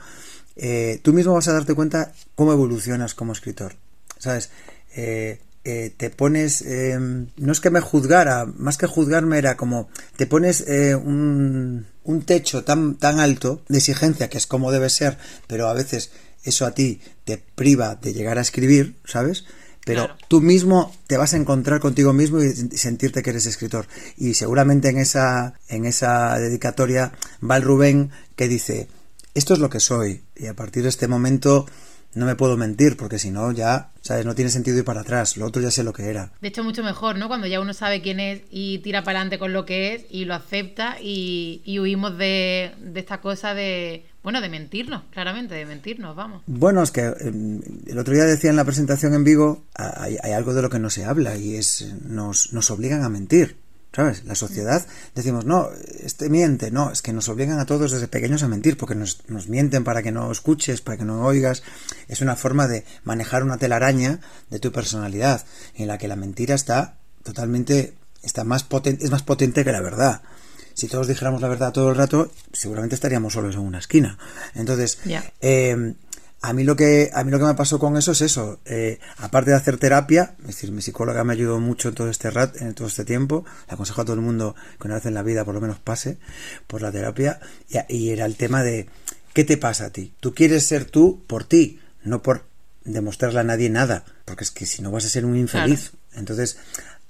eh, 0.54 1.00
tú 1.02 1.12
mismo 1.12 1.34
vas 1.34 1.48
a 1.48 1.54
darte 1.54 1.74
cuenta 1.74 2.12
cómo 2.36 2.52
evolucionas 2.52 3.16
como 3.16 3.32
escritor. 3.32 3.74
¿Sabes? 4.16 4.50
Eh, 4.94 5.40
eh, 5.64 5.94
te 5.96 6.10
pones, 6.10 6.62
eh, 6.62 6.98
no 6.98 7.52
es 7.52 7.60
que 7.60 7.70
me 7.70 7.80
juzgara, 7.80 8.46
más 8.46 8.76
que 8.76 8.86
juzgarme 8.86 9.38
era 9.38 9.56
como, 9.56 9.88
te 10.16 10.26
pones 10.26 10.62
eh, 10.66 10.96
un, 10.96 11.86
un, 12.02 12.22
techo 12.22 12.64
tan, 12.64 12.96
tan 12.96 13.20
alto 13.20 13.62
de 13.68 13.78
exigencia, 13.78 14.28
que 14.28 14.38
es 14.38 14.46
como 14.46 14.72
debe 14.72 14.90
ser, 14.90 15.18
pero 15.46 15.68
a 15.68 15.74
veces 15.74 16.10
eso 16.42 16.66
a 16.66 16.72
ti 16.72 17.00
te 17.24 17.38
priva 17.38 17.94
de 17.94 18.12
llegar 18.12 18.38
a 18.38 18.42
escribir, 18.42 18.96
¿sabes? 19.04 19.44
Pero 19.84 20.08
tú 20.28 20.40
mismo 20.40 20.94
te 21.08 21.16
vas 21.16 21.34
a 21.34 21.36
encontrar 21.36 21.80
contigo 21.80 22.12
mismo 22.12 22.40
y 22.40 22.52
sentirte 22.76 23.22
que 23.22 23.30
eres 23.30 23.46
escritor. 23.46 23.88
Y 24.16 24.34
seguramente 24.34 24.88
en 24.88 24.98
esa, 24.98 25.54
en 25.68 25.86
esa 25.86 26.38
dedicatoria 26.38 27.12
va 27.48 27.56
el 27.56 27.64
Rubén 27.64 28.10
que 28.36 28.46
dice, 28.46 28.86
esto 29.34 29.54
es 29.54 29.60
lo 29.60 29.70
que 29.70 29.80
soy. 29.80 30.22
Y 30.36 30.46
a 30.46 30.54
partir 30.54 30.84
de 30.84 30.88
este 30.88 31.08
momento 31.08 31.66
no 32.14 32.26
me 32.26 32.36
puedo 32.36 32.56
mentir, 32.56 32.96
porque 32.96 33.18
si 33.18 33.30
no, 33.30 33.52
ya, 33.52 33.90
¿sabes? 34.00 34.26
No 34.26 34.34
tiene 34.34 34.50
sentido 34.50 34.78
ir 34.78 34.84
para 34.84 35.00
atrás. 35.00 35.36
Lo 35.36 35.46
otro 35.46 35.62
ya 35.62 35.70
sé 35.70 35.82
lo 35.82 35.92
que 35.92 36.08
era. 36.08 36.32
De 36.40 36.48
hecho, 36.48 36.62
mucho 36.62 36.82
mejor, 36.82 37.16
¿no? 37.16 37.28
Cuando 37.28 37.46
ya 37.46 37.60
uno 37.60 37.72
sabe 37.72 38.02
quién 38.02 38.20
es 38.20 38.42
y 38.50 38.78
tira 38.78 39.02
para 39.02 39.20
adelante 39.20 39.38
con 39.38 39.52
lo 39.52 39.64
que 39.64 39.94
es 39.94 40.04
y 40.10 40.24
lo 40.24 40.34
acepta 40.34 40.96
y, 41.00 41.62
huimos 41.80 42.18
de, 42.18 42.72
esta 42.94 43.20
cosa 43.20 43.54
de, 43.54 44.06
bueno, 44.22 44.40
de 44.40 44.48
mentirnos, 44.48 45.02
claramente, 45.10 45.54
de 45.54 45.64
mentirnos, 45.64 46.14
vamos. 46.14 46.42
Bueno, 46.46 46.82
es 46.82 46.90
que 46.90 47.00
em, 47.00 47.60
el 47.86 47.98
otro 47.98 48.14
día 48.14 48.24
decía 48.24 48.50
en 48.50 48.56
la 48.56 48.64
presentación 48.64 49.14
en 49.14 49.24
Vigo, 49.24 49.64
hay, 49.74 50.16
hay, 50.22 50.32
algo 50.32 50.54
de 50.54 50.62
lo 50.62 50.70
que 50.70 50.78
no 50.78 50.90
se 50.90 51.04
habla 51.04 51.36
y 51.36 51.56
es, 51.56 51.92
nos, 52.04 52.52
nos 52.52 52.70
obligan 52.70 53.02
a 53.02 53.08
mentir. 53.08 53.61
¿Sabes? 53.94 54.24
La 54.24 54.34
sociedad 54.34 54.86
decimos, 55.14 55.44
no, 55.44 55.68
este 56.02 56.30
miente, 56.30 56.70
no, 56.70 56.90
es 56.90 57.02
que 57.02 57.12
nos 57.12 57.28
obligan 57.28 57.58
a 57.58 57.66
todos 57.66 57.92
desde 57.92 58.08
pequeños 58.08 58.42
a 58.42 58.48
mentir, 58.48 58.78
porque 58.78 58.94
nos, 58.94 59.28
nos, 59.28 59.48
mienten 59.48 59.84
para 59.84 60.02
que 60.02 60.10
no 60.10 60.32
escuches, 60.32 60.80
para 60.80 60.96
que 60.96 61.04
no 61.04 61.26
oigas. 61.26 61.62
Es 62.08 62.22
una 62.22 62.34
forma 62.34 62.68
de 62.68 62.84
manejar 63.04 63.42
una 63.42 63.58
telaraña 63.58 64.20
de 64.48 64.60
tu 64.60 64.72
personalidad, 64.72 65.44
en 65.74 65.88
la 65.88 65.98
que 65.98 66.08
la 66.08 66.16
mentira 66.16 66.54
está 66.54 66.96
totalmente, 67.22 67.94
está 68.22 68.44
más 68.44 68.64
potente, 68.64 69.04
es 69.04 69.10
más 69.10 69.22
potente 69.22 69.62
que 69.62 69.72
la 69.72 69.82
verdad. 69.82 70.22
Si 70.74 70.88
todos 70.88 71.06
dijéramos 71.06 71.42
la 71.42 71.48
verdad 71.48 71.72
todo 71.72 71.90
el 71.90 71.96
rato, 71.96 72.32
seguramente 72.52 72.94
estaríamos 72.94 73.34
solos 73.34 73.54
en 73.56 73.60
una 73.60 73.78
esquina. 73.78 74.16
Entonces, 74.54 75.00
eh, 75.42 75.94
a 76.42 76.52
mí 76.52 76.64
lo 76.64 76.74
que 76.74 77.10
a 77.14 77.22
mí 77.22 77.30
lo 77.30 77.38
que 77.38 77.44
me 77.44 77.54
pasó 77.54 77.78
con 77.78 77.96
eso 77.96 78.12
es 78.12 78.20
eso. 78.20 78.60
Eh, 78.64 78.98
aparte 79.18 79.50
de 79.50 79.56
hacer 79.56 79.78
terapia, 79.78 80.34
es 80.40 80.48
decir, 80.48 80.72
mi 80.72 80.82
psicóloga 80.82 81.22
me 81.22 81.32
ayudó 81.34 81.60
mucho 81.60 81.88
en 81.88 81.94
todo 81.94 82.10
este 82.10 82.30
rat, 82.30 82.60
en 82.60 82.74
todo 82.74 82.88
este 82.88 83.04
tiempo. 83.04 83.44
Le 83.68 83.74
aconsejo 83.74 84.02
a 84.02 84.04
todo 84.04 84.14
el 84.14 84.22
mundo 84.22 84.56
que 84.80 84.88
una 84.88 84.96
vez 84.96 85.06
en 85.06 85.14
la 85.14 85.22
vida 85.22 85.44
por 85.44 85.54
lo 85.54 85.60
menos 85.60 85.78
pase 85.78 86.18
por 86.66 86.82
la 86.82 86.90
terapia. 86.90 87.38
Y, 87.88 88.10
era 88.10 88.26
el 88.26 88.36
tema 88.36 88.64
de 88.64 88.88
¿qué 89.32 89.44
te 89.44 89.56
pasa 89.56 89.86
a 89.86 89.90
ti? 89.90 90.12
Tú 90.18 90.34
quieres 90.34 90.66
ser 90.66 90.84
tú 90.84 91.22
por 91.28 91.44
ti, 91.44 91.80
no 92.02 92.22
por 92.22 92.44
demostrarle 92.84 93.38
a 93.38 93.44
nadie 93.44 93.70
nada, 93.70 94.04
porque 94.24 94.42
es 94.42 94.50
que 94.50 94.66
si 94.66 94.82
no 94.82 94.90
vas 94.90 95.04
a 95.04 95.08
ser 95.08 95.24
un 95.24 95.36
infeliz. 95.36 95.92
Entonces, 96.12 96.58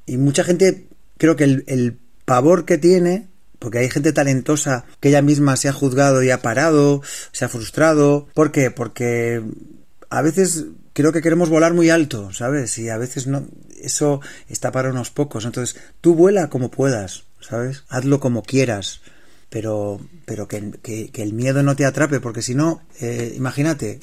y 0.05 0.19
mucha 0.19 0.45
gente 0.45 0.89
creo 1.17 1.37
que 1.37 1.45
el, 1.45 1.65
el 1.69 1.99
pavor 2.27 2.67
que 2.67 2.77
tiene 2.77 3.29
porque 3.62 3.78
hay 3.78 3.88
gente 3.88 4.12
talentosa 4.12 4.85
que 4.99 5.11
ella 5.11 5.23
misma 5.23 5.57
se 5.57 5.69
ha 5.69 5.73
juzgado 5.73 6.21
y 6.25 6.31
ha 6.31 6.42
parado, 6.42 7.00
se 7.31 7.45
ha 7.45 7.49
frustrado. 7.49 8.26
¿Por 8.35 8.50
qué? 8.50 8.73
Porque 8.73 9.40
a 10.11 10.21
veces 10.21 10.66
creo 10.92 11.12
que 11.12 11.23
queremos 11.23 11.49
volar 11.49 11.73
muy 11.73 11.88
alto, 11.88 12.33
¿sabes? 12.33 12.76
Y 12.78 12.88
a 12.88 12.99
veces 12.99 13.28
no, 13.28 13.47
eso 13.81 14.21
está 14.49 14.73
para 14.73 14.90
unos 14.90 15.11
pocos. 15.11 15.45
Entonces, 15.45 15.81
tú 16.00 16.16
vuela 16.16 16.50
como 16.50 16.73
puedas, 16.73 17.23
¿sabes? 17.38 17.85
Hazlo 17.88 18.19
como 18.19 18.42
quieras. 18.42 19.00
Pero, 19.49 20.00
pero 20.25 20.49
que, 20.49 21.11
el 21.14 21.33
miedo 21.33 21.62
no 21.62 21.76
te 21.76 21.85
atrape, 21.85 22.19
porque 22.19 22.42
si 22.42 22.57
no, 22.57 22.83
eh, 23.00 23.33
imagínate, 23.37 24.00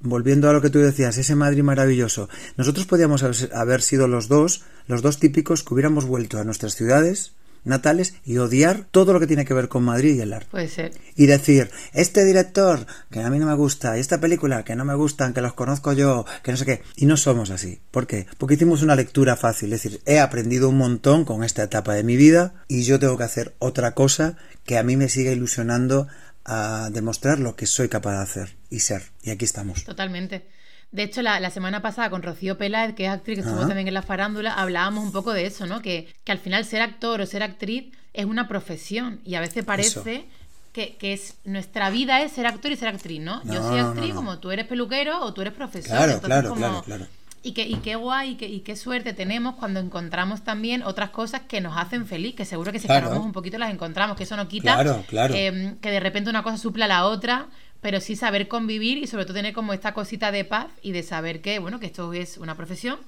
volviendo 0.00 0.48
a 0.50 0.52
lo 0.54 0.60
que 0.60 0.70
tú 0.70 0.80
decías, 0.80 1.18
ese 1.18 1.36
Madrid 1.36 1.62
maravilloso, 1.62 2.30
nosotros 2.56 2.86
podíamos 2.86 3.22
haber 3.22 3.82
sido 3.82 4.08
los 4.08 4.28
dos, 4.28 4.64
los 4.88 5.02
dos 5.02 5.20
típicos 5.20 5.62
que 5.62 5.74
hubiéramos 5.74 6.06
vuelto 6.06 6.38
a 6.38 6.44
nuestras 6.44 6.74
ciudades, 6.74 7.32
natales 7.64 8.14
y 8.24 8.38
odiar 8.38 8.86
todo 8.90 9.12
lo 9.12 9.20
que 9.20 9.26
tiene 9.26 9.44
que 9.44 9.54
ver 9.54 9.68
con 9.68 9.84
Madrid 9.84 10.14
y 10.16 10.20
el 10.20 10.32
arte. 10.32 10.48
Puede 10.50 10.68
ser. 10.68 10.92
Y 11.16 11.26
decir, 11.26 11.70
este 11.92 12.24
director 12.24 12.86
que 13.10 13.20
a 13.20 13.30
mí 13.30 13.38
no 13.38 13.46
me 13.46 13.54
gusta, 13.54 13.96
y 13.96 14.00
esta 14.00 14.20
película 14.20 14.64
que 14.64 14.76
no 14.76 14.84
me 14.84 14.94
gustan, 14.94 15.34
que 15.34 15.40
los 15.40 15.54
conozco 15.54 15.92
yo, 15.92 16.24
que 16.42 16.50
no 16.50 16.56
sé 16.56 16.64
qué. 16.64 16.82
Y 16.96 17.06
no 17.06 17.16
somos 17.16 17.50
así. 17.50 17.80
¿Por 17.90 18.06
qué? 18.06 18.26
Porque 18.38 18.54
hicimos 18.54 18.82
una 18.82 18.96
lectura 18.96 19.36
fácil. 19.36 19.72
Es 19.72 19.82
decir, 19.82 20.00
he 20.06 20.18
aprendido 20.18 20.68
un 20.68 20.78
montón 20.78 21.24
con 21.24 21.44
esta 21.44 21.62
etapa 21.62 21.94
de 21.94 22.04
mi 22.04 22.16
vida 22.16 22.54
y 22.68 22.82
yo 22.82 22.98
tengo 22.98 23.16
que 23.16 23.24
hacer 23.24 23.54
otra 23.58 23.94
cosa 23.94 24.36
que 24.64 24.78
a 24.78 24.82
mí 24.82 24.96
me 24.96 25.08
siga 25.08 25.32
ilusionando 25.32 26.08
a 26.44 26.90
demostrar 26.92 27.38
lo 27.38 27.54
que 27.54 27.66
soy 27.66 27.88
capaz 27.88 28.16
de 28.16 28.22
hacer 28.22 28.56
y 28.70 28.80
ser. 28.80 29.02
Y 29.22 29.30
aquí 29.30 29.44
estamos. 29.44 29.84
Totalmente. 29.84 30.46
De 30.92 31.02
hecho, 31.02 31.22
la, 31.22 31.50
semana 31.50 31.80
pasada 31.80 32.10
con 32.10 32.22
Rocío 32.22 32.58
Peláez, 32.58 32.94
que 32.94 33.06
es 33.06 33.10
actriz, 33.10 33.38
que 33.38 33.44
estuvo 33.48 33.66
también 33.66 33.88
en 33.88 33.94
la 33.94 34.02
farándula, 34.02 34.52
hablábamos 34.52 35.04
un 35.04 35.12
poco 35.12 35.32
de 35.32 35.46
eso, 35.46 35.66
¿no? 35.66 35.80
Que, 35.80 36.06
que, 36.22 36.32
al 36.32 36.38
final 36.38 36.66
ser 36.66 36.82
actor 36.82 37.22
o 37.22 37.26
ser 37.26 37.42
actriz 37.42 37.86
es 38.12 38.26
una 38.26 38.46
profesión 38.46 39.20
y 39.24 39.34
a 39.36 39.40
veces 39.40 39.64
parece 39.64 40.26
que, 40.72 40.96
que, 40.96 41.14
es 41.14 41.36
nuestra 41.44 41.88
vida 41.88 42.20
es 42.20 42.32
ser 42.32 42.46
actor 42.46 42.70
y 42.72 42.76
ser 42.76 42.88
actriz, 42.88 43.20
¿no? 43.20 43.42
Yo 43.44 43.62
soy 43.62 43.80
actriz 43.80 44.14
como 44.14 44.38
tú 44.38 44.50
eres 44.50 44.66
peluquero 44.66 45.20
o 45.24 45.32
tú 45.32 45.40
eres 45.40 45.54
profesor. 45.54 45.96
Claro, 45.96 46.20
claro, 46.20 46.54
claro, 46.54 46.82
claro. 46.82 47.06
Y, 47.44 47.52
que, 47.52 47.66
y 47.66 47.76
qué 47.76 47.96
guay 47.96 48.32
y, 48.32 48.34
que, 48.36 48.46
y 48.46 48.60
qué 48.60 48.76
suerte 48.76 49.14
tenemos 49.14 49.56
cuando 49.56 49.80
encontramos 49.80 50.42
también 50.44 50.82
otras 50.84 51.10
cosas 51.10 51.40
que 51.48 51.60
nos 51.60 51.76
hacen 51.76 52.06
feliz, 52.06 52.36
que 52.36 52.44
seguro 52.44 52.70
que 52.70 52.78
si 52.78 52.86
claro. 52.86 53.20
un 53.20 53.32
poquito 53.32 53.58
las 53.58 53.72
encontramos, 53.72 54.16
que 54.16 54.22
eso 54.24 54.36
no 54.36 54.46
quita 54.46 54.74
claro, 54.74 55.04
claro. 55.08 55.34
Eh, 55.34 55.74
que 55.80 55.90
de 55.90 56.00
repente 56.00 56.30
una 56.30 56.42
cosa 56.42 56.56
supla 56.56 56.84
a 56.84 56.88
la 56.88 57.06
otra 57.06 57.48
pero 57.82 58.00
sí 58.00 58.16
saber 58.16 58.48
convivir 58.48 58.96
y 58.96 59.06
sobre 59.06 59.24
todo 59.24 59.34
tener 59.34 59.52
como 59.52 59.74
esta 59.74 59.92
cosita 59.92 60.32
de 60.32 60.46
paz 60.46 60.68
y 60.80 60.92
de 60.92 61.02
saber 61.02 61.42
que, 61.42 61.58
bueno, 61.58 61.80
que 61.80 61.86
esto 61.86 62.14
es 62.14 62.38
una 62.38 62.56
profesión 62.56 62.98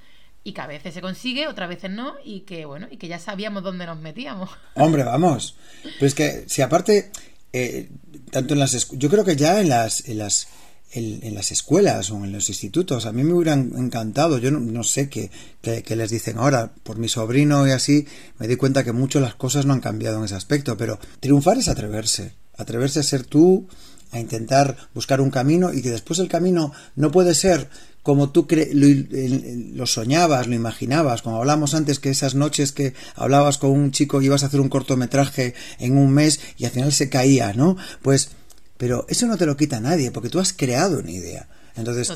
y 0.43 0.53
que 0.53 0.61
a 0.61 0.67
veces 0.67 0.93
se 0.93 1.01
consigue, 1.01 1.49
otras 1.49 1.71
veces 1.71 1.91
no, 1.91 2.15
y 2.23 2.41
que, 2.41 2.67
bueno, 2.67 2.89
y 2.91 2.99
que 2.99 3.09
ya 3.09 3.19
sabíamos 3.19 3.63
dónde 3.63 3.87
nos 3.87 3.99
metíamos. 3.99 4.51
Hombre, 4.75 5.05
vamos. 5.05 5.57
Pues 5.99 6.15
que 6.15 6.45
si 6.49 6.61
aparte, 6.61 7.11
eh, 7.53 7.89
tanto 8.31 8.53
en 8.53 8.61
las... 8.61 8.91
Yo 8.91 9.09
creo 9.09 9.25
que 9.25 9.37
ya 9.37 9.61
en 9.61 9.71
las... 9.71 10.07
En 10.07 10.19
las 10.19 10.49
en, 10.95 11.35
las 11.35 11.51
escuelas 11.51 12.13
o 12.13 12.25
en 12.25 12.31
los 12.31 12.49
institutos. 12.49 13.05
A 13.05 13.13
mí 13.13 13.25
me 13.25 13.33
hubieran 13.33 13.73
encantado, 13.77 14.39
yo 14.39 14.53
no, 14.53 14.85
sé 14.85 15.09
qué, 15.09 15.31
qué, 15.61 15.97
les 15.97 16.11
dicen 16.11 16.39
ahora, 16.39 16.73
por 16.85 16.99
mi 16.99 17.09
sobrino 17.09 17.67
y 17.67 17.73
así, 17.73 18.07
me 18.39 18.47
di 18.47 18.55
cuenta 18.55 18.85
que 18.85 18.93
mucho 18.93 19.19
las 19.19 19.35
cosas 19.35 19.67
no 19.67 19.73
han 19.73 19.81
cambiado 19.81 20.19
en 20.19 20.25
ese 20.25 20.37
aspecto, 20.37 20.77
pero 20.77 21.01
triunfar 21.19 21.59
es 21.59 21.67
atreverse, 21.67 22.35
atreverse 22.57 23.01
a 23.01 23.03
ser 23.03 23.25
tú, 23.25 23.67
a 24.15 24.21
intentar 24.21 24.77
buscar 24.95 25.21
un 25.21 25.31
camino 25.31 25.73
y 25.73 25.83
que 25.83 25.91
después 25.91 26.19
el 26.19 26.29
camino 26.29 26.73
no 26.97 27.11
puede 27.11 27.35
ser 27.35 27.69
como 28.05 28.31
tú 28.31 28.47
lo, 28.73 29.87
soñabas, 29.87 30.47
lo 30.47 30.55
imaginabas, 30.55 31.23
como 31.23 31.39
hablamos 31.39 31.75
antes 31.75 31.99
que 31.99 32.11
esas 32.11 32.35
noches 32.35 32.73
que 32.73 32.93
hablabas 33.17 33.57
con 33.57 33.71
un 33.71 33.93
chico 33.93 34.21
y 34.21 34.27
ibas 34.27 34.43
a 34.43 34.47
hacer 34.47 34.61
un 34.61 34.69
cortometraje 34.69 35.55
en 35.79 35.97
un 35.97 36.11
mes 36.11 36.39
y 36.59 36.67
al 36.67 36.71
final 36.71 36.93
se 36.93 37.09
caía, 37.09 37.55
¿no? 37.55 37.79
Pues, 38.03 38.29
pero 38.77 39.07
eso 39.09 39.27
no 39.27 39.39
te 39.39 39.47
lo 39.47 39.57
quita 39.57 39.81
nadie 39.81 40.11
porque 40.11 40.29
tú 40.29 40.39
has 40.39 40.53
creado 40.53 40.99
una 40.99 41.13
idea. 41.13 41.49
Entonces, 41.77 42.13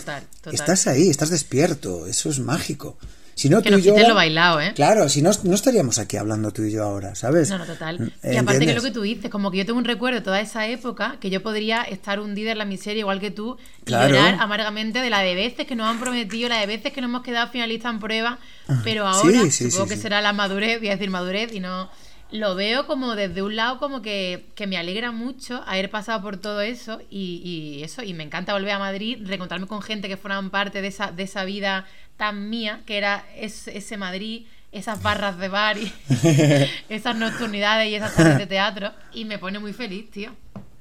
estás 0.52 0.86
ahí, 0.86 1.08
estás 1.08 1.30
despierto, 1.30 2.06
eso 2.06 2.28
es 2.28 2.38
mágico. 2.38 2.98
Si 3.38 3.48
no, 3.48 3.62
que 3.62 3.70
tú 3.70 3.76
nos 3.76 3.86
y 3.86 3.88
yo, 3.88 3.96
lo 3.96 4.16
bailado, 4.16 4.60
¿eh? 4.60 4.72
Claro, 4.74 5.08
si 5.08 5.22
no, 5.22 5.30
no 5.44 5.54
estaríamos 5.54 5.98
aquí 5.98 6.16
hablando 6.16 6.50
tú 6.50 6.64
y 6.64 6.72
yo 6.72 6.82
ahora, 6.82 7.14
¿sabes? 7.14 7.48
No, 7.48 7.58
no, 7.58 7.66
total. 7.66 8.12
Y 8.24 8.34
aparte 8.34 8.66
que 8.66 8.74
lo 8.74 8.82
que 8.82 8.90
tú 8.90 9.02
dices, 9.02 9.30
como 9.30 9.52
que 9.52 9.58
yo 9.58 9.64
tengo 9.64 9.78
un 9.78 9.84
recuerdo 9.84 10.18
de 10.18 10.24
toda 10.24 10.40
esa 10.40 10.66
época, 10.66 11.18
que 11.20 11.30
yo 11.30 11.40
podría 11.40 11.82
estar 11.82 12.18
hundida 12.18 12.50
en 12.50 12.58
la 12.58 12.64
miseria 12.64 12.98
igual 12.98 13.20
que 13.20 13.30
tú 13.30 13.56
y 13.86 13.92
llorar 13.92 14.38
amargamente 14.40 14.98
de 14.98 15.08
la 15.08 15.20
de 15.20 15.36
veces 15.36 15.68
que 15.68 15.76
nos 15.76 15.86
han 15.86 16.00
prometido, 16.00 16.48
la 16.48 16.58
de 16.58 16.66
veces 16.66 16.92
que 16.92 17.00
no 17.00 17.06
hemos 17.06 17.22
quedado 17.22 17.48
finalistas 17.52 17.94
en 17.94 18.00
prueba, 18.00 18.40
ah, 18.66 18.80
pero 18.82 19.06
ahora 19.06 19.48
supongo 19.52 19.86
que 19.86 19.96
será 19.96 20.20
la 20.20 20.32
madurez, 20.32 20.80
voy 20.80 20.88
a 20.88 20.96
decir 20.96 21.08
madurez 21.08 21.52
y 21.52 21.60
no 21.60 21.88
lo 22.30 22.54
veo 22.54 22.86
como 22.86 23.14
desde 23.14 23.42
un 23.42 23.56
lado 23.56 23.78
como 23.78 24.02
que, 24.02 24.46
que, 24.54 24.66
me 24.66 24.76
alegra 24.76 25.12
mucho 25.12 25.62
haber 25.66 25.90
pasado 25.90 26.20
por 26.20 26.36
todo 26.36 26.60
eso 26.60 27.00
y, 27.10 27.40
y, 27.44 27.82
eso 27.82 28.02
y 28.02 28.12
me 28.14 28.24
encanta 28.24 28.52
volver 28.52 28.72
a 28.72 28.78
Madrid, 28.78 29.18
reencontrarme 29.24 29.66
con 29.66 29.80
gente 29.82 30.08
que 30.08 30.16
forman 30.16 30.50
parte 30.50 30.82
de 30.82 30.88
esa, 30.88 31.10
de 31.10 31.22
esa 31.22 31.44
vida 31.44 31.86
tan 32.16 32.50
mía 32.50 32.82
que 32.84 32.98
era 32.98 33.24
ese 33.36 33.96
Madrid, 33.96 34.46
esas 34.72 35.02
barras 35.02 35.38
de 35.38 35.48
bar 35.48 35.78
y 35.78 35.92
esas 36.88 37.16
nocturnidades 37.16 37.88
y 37.88 37.94
esas 37.94 38.12
salas 38.12 38.38
de 38.38 38.46
teatro 38.46 38.92
y 39.12 39.24
me 39.24 39.38
pone 39.38 39.58
muy 39.58 39.72
feliz, 39.72 40.10
tío. 40.10 40.32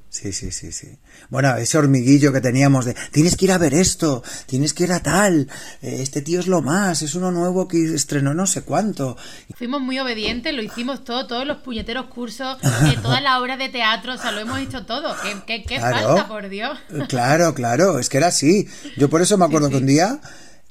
Sí, 0.10 0.32
sí, 0.32 0.52
sí, 0.52 0.72
sí. 0.72 0.98
Bueno, 1.30 1.56
ese 1.58 1.78
hormiguillo 1.78 2.32
que 2.32 2.42
teníamos 2.42 2.86
de 2.86 2.96
tienes 3.12 3.36
que 3.36 3.46
ir 3.46 3.52
a 3.52 3.58
ver 3.58 3.74
esto, 3.74 4.24
tienes 4.46 4.74
que 4.74 4.86
ir 4.86 4.94
a 4.94 5.02
tal, 5.02 5.50
eh, 5.82 5.98
este 6.00 6.22
tío 6.22 6.40
es 6.40 6.48
lo 6.48 6.62
más, 6.62 7.02
es 7.02 7.14
uno 7.14 7.30
nuevo 7.30 7.68
que 7.68 7.94
estrenó 7.94 8.34
no 8.34 8.48
sé 8.48 8.62
cuánto. 8.62 9.18
Fuimos 9.56 9.82
muy 9.82 10.00
obedientes, 10.00 10.54
lo 10.54 10.62
hicimos 10.62 11.04
todo, 11.04 11.28
todos 11.28 11.46
los 11.46 11.58
puñeteros 11.58 12.08
cursos, 12.08 12.58
eh, 12.64 12.98
todas 13.02 13.22
las 13.22 13.40
obras 13.40 13.60
de 13.60 13.70
teatro, 13.70 14.14
o 14.14 14.18
sea, 14.18 14.32
lo 14.32 14.40
hemos 14.40 14.60
hecho 14.60 14.86
todo. 14.86 15.14
¿Qué, 15.46 15.64
qué, 15.64 15.80
falta, 15.80 16.28
por 16.28 16.50
Dios? 16.50 16.78
Claro, 17.10 17.54
claro, 17.54 18.00
es 18.00 18.10
que 18.10 18.18
era 18.18 18.28
así. 18.28 18.68
Yo 18.96 19.10
por 19.10 19.22
eso 19.22 19.38
me 19.38 19.46
acuerdo 19.46 19.70
que 19.70 19.78
un 19.78 19.86
día 19.86 20.22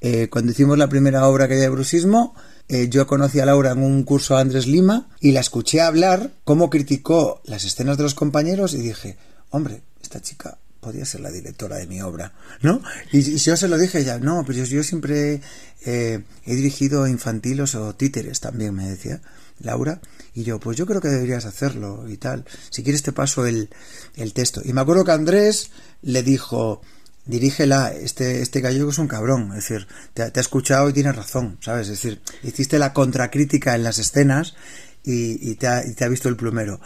eh, 0.01 0.27
cuando 0.29 0.51
hicimos 0.51 0.77
la 0.77 0.89
primera 0.89 1.27
obra 1.27 1.47
que 1.47 1.55
de 1.55 1.69
brusismo, 1.69 2.35
eh, 2.69 2.89
yo 2.89 3.07
conocí 3.07 3.39
a 3.39 3.45
Laura 3.45 3.71
en 3.71 3.83
un 3.83 4.03
curso 4.03 4.35
de 4.35 4.41
Andrés 4.41 4.67
Lima 4.67 5.09
y 5.21 5.31
la 5.31 5.39
escuché 5.39 5.81
hablar 5.81 6.31
cómo 6.43 6.69
criticó 6.69 7.41
las 7.45 7.63
escenas 7.63 7.97
de 7.97 8.03
los 8.03 8.13
compañeros 8.13 8.73
y 8.73 8.77
dije, 8.77 9.17
hombre, 9.51 9.81
esta 10.01 10.21
chica 10.21 10.57
podía 10.81 11.05
ser 11.05 11.21
la 11.21 11.31
directora 11.31 11.77
de 11.77 11.87
mi 11.87 12.01
obra, 12.01 12.33
¿no? 12.61 12.81
Y, 13.11 13.21
yo 13.37 13.57
se 13.57 13.67
lo 13.67 13.77
dije 13.77 14.03
ya, 14.03 14.19
no, 14.19 14.43
pero 14.45 14.63
yo, 14.63 14.83
siempre 14.83 15.41
eh, 15.85 16.23
he 16.45 16.55
dirigido 16.55 17.07
infantilos 17.07 17.75
o 17.75 17.95
títeres 17.95 18.39
también, 18.39 18.75
me 18.75 18.87
decía 18.87 19.21
Laura, 19.59 20.01
y 20.33 20.43
yo, 20.43 20.59
pues 20.59 20.77
yo 20.77 20.85
creo 20.85 21.01
que 21.01 21.07
deberías 21.07 21.45
hacerlo 21.45 22.07
y 22.07 22.17
tal. 22.17 22.45
Si 22.69 22.83
quieres 22.83 23.01
te 23.01 23.11
paso 23.11 23.47
el, 23.47 23.69
el 24.15 24.33
texto. 24.33 24.61
Y 24.63 24.71
me 24.71 24.81
acuerdo 24.81 25.03
que 25.03 25.11
Andrés 25.11 25.71
le 26.03 26.21
dijo, 26.21 26.81
dirígela, 27.27 27.93
este, 27.93 28.41
este 28.41 28.61
gallego 28.61 28.89
es 28.89 28.97
un 28.97 29.07
cabrón, 29.07 29.49
es 29.49 29.67
decir, 29.67 29.87
te, 30.13 30.23
ha 30.23 30.31
escuchado 30.35 30.89
y 30.89 30.93
tiene 30.93 31.11
razón, 31.11 31.57
¿sabes? 31.61 31.89
Es 31.89 32.01
decir, 32.01 32.21
hiciste 32.43 32.79
la 32.79 32.93
contracrítica 32.93 33.75
en 33.75 33.83
las 33.83 33.99
escenas 33.99 34.55
y, 35.03 35.55
te 35.55 35.67
ha, 35.67 35.85
y, 35.85 35.93
te 35.93 36.05
ha, 36.05 36.09
visto 36.09 36.29
el 36.29 36.35
plumero. 36.35 36.79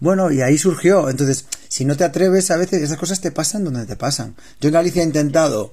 Bueno, 0.00 0.30
y 0.30 0.40
ahí 0.42 0.58
surgió, 0.58 1.10
entonces, 1.10 1.46
si 1.68 1.84
no 1.84 1.96
te 1.96 2.04
atreves, 2.04 2.50
a 2.50 2.56
veces 2.56 2.82
esas 2.82 2.98
cosas 2.98 3.20
te 3.20 3.32
pasan 3.32 3.64
donde 3.64 3.86
te 3.86 3.96
pasan. 3.96 4.36
Yo 4.60 4.68
en 4.68 4.74
Galicia 4.74 5.02
he 5.02 5.04
intentado, 5.04 5.72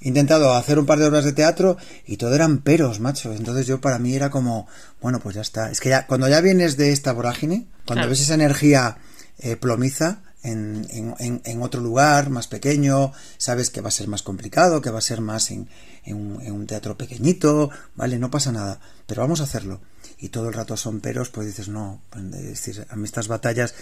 he 0.00 0.08
intentado 0.08 0.54
hacer 0.54 0.78
un 0.78 0.86
par 0.86 0.98
de 0.98 1.06
obras 1.06 1.24
de 1.24 1.32
teatro 1.32 1.78
y 2.06 2.18
todo 2.18 2.34
eran 2.34 2.58
peros, 2.58 3.00
macho. 3.00 3.32
Entonces 3.32 3.66
yo 3.66 3.80
para 3.80 3.98
mí 3.98 4.14
era 4.14 4.30
como, 4.30 4.68
bueno, 5.00 5.20
pues 5.20 5.34
ya 5.34 5.42
está. 5.42 5.70
Es 5.70 5.80
que 5.80 5.88
ya, 5.88 6.06
cuando 6.06 6.28
ya 6.28 6.42
vienes 6.42 6.76
de 6.76 6.92
esta 6.92 7.12
vorágine, 7.12 7.66
cuando 7.86 8.08
ves 8.08 8.20
esa 8.20 8.34
energía 8.34 8.98
eh, 9.38 9.56
plomiza, 9.56 10.20
en, 10.46 11.42
en, 11.44 11.62
otro 11.62 11.80
lugar 11.80 12.30
más 12.30 12.46
pequeño, 12.46 13.12
sabes 13.36 13.70
que 13.70 13.80
va 13.80 13.88
a 13.88 13.92
ser 13.92 14.08
más 14.08 14.22
complicado, 14.22 14.80
que 14.80 14.90
va 14.90 14.98
a 14.98 15.02
ser 15.02 15.20
más 15.20 15.50
en, 15.50 15.68
un, 16.06 16.66
teatro 16.66 16.96
pequeñito, 16.96 17.70
vale, 17.96 18.18
no 18.18 18.30
pasa 18.30 18.52
nada, 18.52 18.78
pero 19.06 19.22
vamos 19.22 19.40
a 19.40 19.44
hacerlo. 19.44 19.80
Y 20.18 20.28
todo 20.30 20.48
el 20.48 20.54
rato 20.54 20.76
son 20.76 21.00
peros, 21.00 21.28
pues 21.30 21.46
dices, 21.46 21.68
no, 21.68 22.00
pues, 22.10 22.30
decir, 22.30 22.86
a 22.88 22.96
mí 22.96 23.04
estas 23.04 23.28
batallas 23.28 23.74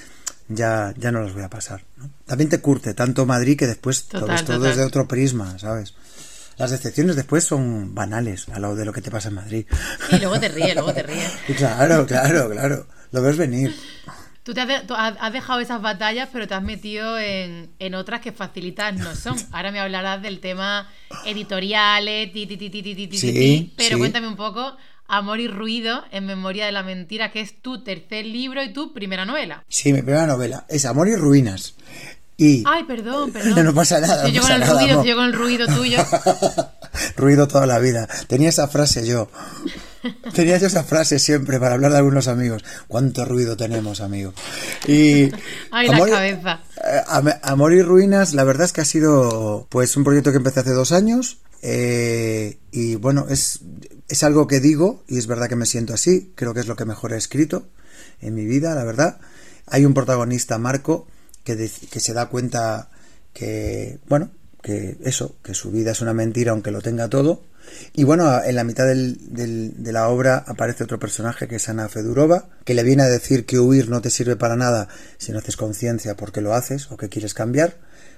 ya, 0.48 0.94
ya 0.98 1.12
no 1.12 1.22
las 1.22 1.34
voy 1.34 1.42
a 1.42 1.50
pasar. 1.50 1.84
También 2.26 2.50
te 2.50 2.60
curte 2.60 2.94
tanto 2.94 3.26
Madrid 3.26 3.58
que 3.58 3.66
después 3.66 4.06
todo 4.06 4.32
es 4.32 4.44
todo 4.44 4.60
desde 4.60 4.84
otro 4.84 5.06
prisma, 5.06 5.58
¿sabes? 5.58 5.94
Las 6.56 6.70
decepciones 6.70 7.16
después 7.16 7.44
son 7.44 7.94
banales 7.94 8.48
a 8.48 8.58
lo 8.58 8.74
de 8.74 8.84
lo 8.84 8.92
que 8.92 9.02
te 9.02 9.10
pasa 9.10 9.28
en 9.28 9.34
Madrid. 9.34 9.66
Y 10.10 10.18
luego 10.18 10.38
te 10.38 10.48
ríes, 10.48 10.74
luego 10.74 10.94
te 10.94 11.02
ríes. 11.02 11.32
claro, 11.56 12.06
claro, 12.06 12.48
claro. 12.48 12.86
Lo 13.10 13.22
ves 13.22 13.36
venir. 13.36 13.74
Tú, 14.44 14.52
te 14.52 14.60
has, 14.60 15.32
dejado 15.32 15.60
esas 15.60 15.80
batallas, 15.80 16.28
pero 16.30 16.46
te 16.46 16.52
has 16.52 16.62
metido 16.62 17.18
en, 17.18 17.94
otras 17.94 18.20
que 18.20 18.30
facilitas 18.30 18.94
no 18.94 19.16
son. 19.16 19.36
Ahora 19.52 19.72
me 19.72 19.80
hablarás 19.80 20.20
del 20.20 20.40
tema 20.40 20.90
editoriales, 21.24 22.30
ti, 22.30 22.46
ti, 22.46 22.58
ti, 22.58 22.68
ti, 22.68 22.82
ti, 22.82 23.06
ti, 23.06 23.18
sí, 23.18 23.72
pero 23.74 23.96
cuéntame 23.96 24.28
un 24.28 24.36
poco 24.36 24.76
Amor 25.08 25.40
y 25.40 25.48
Ruido 25.48 26.04
en 26.10 26.26
Memoria 26.26 26.66
de 26.66 26.72
la 26.72 26.82
Mentira, 26.82 27.32
que 27.32 27.40
es 27.40 27.62
tu 27.62 27.82
tercer 27.82 28.26
libro 28.26 28.62
y 28.62 28.72
tu 28.74 28.92
primera 28.92 29.24
novela. 29.24 29.64
Sí, 29.66 29.94
mi 29.94 30.02
primera 30.02 30.26
novela 30.26 30.66
es 30.68 30.84
Amor 30.84 31.08
y 31.08 31.16
Ruinas. 31.16 31.74
Y... 32.36 32.64
Ay, 32.66 32.84
perdón, 32.84 33.32
perdón. 33.32 33.64
No, 33.64 33.74
pasa 33.74 33.98
nada. 34.00 34.28
yo 34.28 34.42
con 34.42 34.52
el 34.52 34.66
ruido, 34.66 35.04
yo 35.04 35.16
con 35.16 35.24
el 35.24 35.32
ruido 35.32 35.66
tuyo. 35.66 35.98
ruido 37.16 37.48
toda 37.48 37.66
la 37.66 37.78
vida. 37.78 38.06
Tenía 38.26 38.50
esa 38.50 38.68
frase 38.68 39.06
yo. 39.06 39.30
Tenía 40.34 40.56
esa 40.56 40.84
frase 40.84 41.18
siempre 41.18 41.58
para 41.58 41.74
hablar 41.74 41.92
de 41.92 41.98
algunos 41.98 42.28
amigos. 42.28 42.64
¿Cuánto 42.88 43.24
ruido 43.24 43.56
tenemos, 43.56 44.00
amigo? 44.00 44.32
Y 44.86 45.30
Ay, 45.70 45.88
amor, 45.88 46.08
la 46.08 46.16
cabeza. 46.16 46.60
Eh, 46.84 47.32
amor 47.42 47.72
y 47.72 47.82
Ruinas, 47.82 48.34
la 48.34 48.44
verdad 48.44 48.66
es 48.66 48.72
que 48.72 48.80
ha 48.80 48.84
sido 48.84 49.66
pues 49.70 49.96
un 49.96 50.04
proyecto 50.04 50.30
que 50.30 50.38
empecé 50.38 50.60
hace 50.60 50.72
dos 50.72 50.92
años. 50.92 51.38
Eh, 51.62 52.58
y 52.72 52.96
bueno, 52.96 53.26
es, 53.30 53.60
es 54.08 54.22
algo 54.22 54.46
que 54.46 54.60
digo 54.60 55.02
y 55.08 55.18
es 55.18 55.26
verdad 55.26 55.48
que 55.48 55.56
me 55.56 55.66
siento 55.66 55.94
así. 55.94 56.32
Creo 56.34 56.54
que 56.54 56.60
es 56.60 56.66
lo 56.66 56.76
que 56.76 56.84
mejor 56.84 57.12
he 57.12 57.16
escrito 57.16 57.68
en 58.20 58.34
mi 58.34 58.44
vida, 58.44 58.74
la 58.74 58.84
verdad. 58.84 59.18
Hay 59.66 59.84
un 59.86 59.94
protagonista, 59.94 60.58
Marco, 60.58 61.06
que, 61.42 61.70
que 61.90 62.00
se 62.00 62.12
da 62.12 62.26
cuenta 62.26 62.90
que, 63.32 63.98
bueno, 64.08 64.30
que 64.64 64.96
eso, 65.04 65.36
que 65.42 65.52
su 65.52 65.70
vida 65.70 65.92
es 65.92 66.00
una 66.00 66.14
mentira 66.14 66.52
aunque 66.52 66.70
lo 66.70 66.80
tenga 66.80 67.08
todo. 67.08 67.42
Y 67.92 68.04
bueno, 68.04 68.42
en 68.42 68.56
la 68.56 68.64
mitad 68.64 68.86
del, 68.86 69.18
de 69.30 69.92
la 69.92 70.08
obra 70.08 70.42
aparece 70.46 70.84
otro 70.84 70.98
personaje 70.98 71.46
que 71.46 71.56
es 71.56 71.68
Ana 71.68 71.88
Fedurova, 71.88 72.48
que 72.64 72.74
le 72.74 72.82
viene 72.82 73.02
a 73.02 73.08
decir 73.08 73.44
que 73.44 73.58
huir 73.58 73.90
no 73.90 74.00
te 74.00 74.10
sirve 74.10 74.36
para 74.36 74.56
nada 74.56 74.88
si 75.18 75.32
no 75.32 75.38
haces 75.38 75.56
conciencia 75.56 76.16
porque 76.16 76.40
lo 76.40 76.54
haces 76.54 76.90
o 76.90 76.96
que 76.96 77.10
quieres 77.10 77.34
cambiar, 77.34 77.76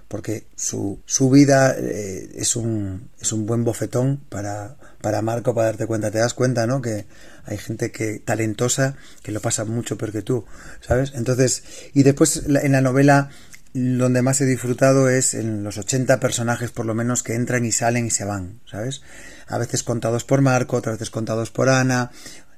porque 0.09 0.47
su, 0.55 1.01
su 1.05 1.31
vida 1.31 1.75
eh, 1.77 2.31
es, 2.37 2.55
un, 2.55 3.11
es 3.21 3.33
un 3.33 3.45
buen 3.47 3.65
bofetón 3.65 4.21
para, 4.29 4.77
para 5.01 5.23
Marco 5.23 5.55
para 5.55 5.67
darte 5.67 5.87
cuenta. 5.87 6.13
Te 6.13 6.19
das 6.19 6.35
cuenta, 6.35 6.67
¿no? 6.67 6.81
Que 6.81 7.07
hay 7.45 7.59
gente 7.59 7.91
que 7.91 8.21
talentosa 8.21 8.97
que 9.23 9.33
lo 9.33 9.41
pasa 9.41 9.65
mucho 9.65 9.99
peor 9.99 10.13
que 10.13 10.23
tú, 10.23 10.45
¿sabes? 10.81 11.13
Entonces, 11.15 11.65
y 11.93 12.05
después 12.05 12.45
en 12.47 12.73
la 12.73 12.81
novela 12.81 13.31
donde 13.77 14.23
más 14.23 14.41
he 14.41 14.47
disfrutado 14.47 15.11
es 15.11 15.35
en 15.35 15.63
los 15.63 15.77
80 15.77 16.19
personajes 16.19 16.71
por 16.71 16.87
lo 16.87 16.95
menos 16.95 17.23
que 17.23 17.35
entran 17.35 17.65
y 17.67 17.73
salen 17.73 18.07
y 18.07 18.11
se 18.11 18.25
van, 18.25 18.61
¿sabes? 18.65 19.03
A 19.47 19.59
veces 19.59 19.83
contados 19.83 20.25
por 20.25 20.41
Marco, 20.41 20.79
otras 20.79 20.95
veces 20.95 21.11
contados 21.11 21.51
por 21.51 21.69
Ana. 21.69 22.11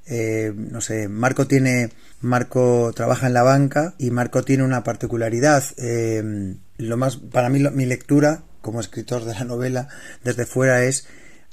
Eh, 0.05 0.53
no 0.55 0.81
sé, 0.81 1.09
Marco 1.09 1.45
tiene, 1.45 1.91
Marco 2.21 2.93
trabaja 2.95 3.27
en 3.27 3.33
la 3.33 3.43
banca 3.43 3.95
y 3.97 4.11
Marco 4.11 4.43
tiene 4.43 4.63
una 4.63 4.83
particularidad. 4.83 5.63
Eh, 5.77 6.55
lo 6.77 6.97
más, 6.97 7.17
para 7.17 7.49
mí, 7.49 7.59
mi 7.73 7.85
lectura 7.85 8.43
como 8.61 8.79
escritor 8.79 9.25
de 9.25 9.33
la 9.33 9.43
novela 9.43 9.89
desde 10.23 10.45
fuera 10.45 10.83
es, 10.83 11.05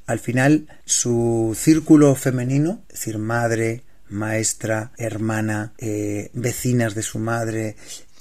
al 0.06 0.20
final, 0.20 0.68
su 0.84 1.56
círculo 1.58 2.14
femenino, 2.14 2.84
es 2.88 3.00
decir, 3.00 3.18
madre, 3.18 3.82
maestra, 4.08 4.92
hermana, 4.96 5.72
eh, 5.78 6.30
vecinas 6.32 6.94
de 6.94 7.02
su 7.02 7.18
madre, 7.18 7.76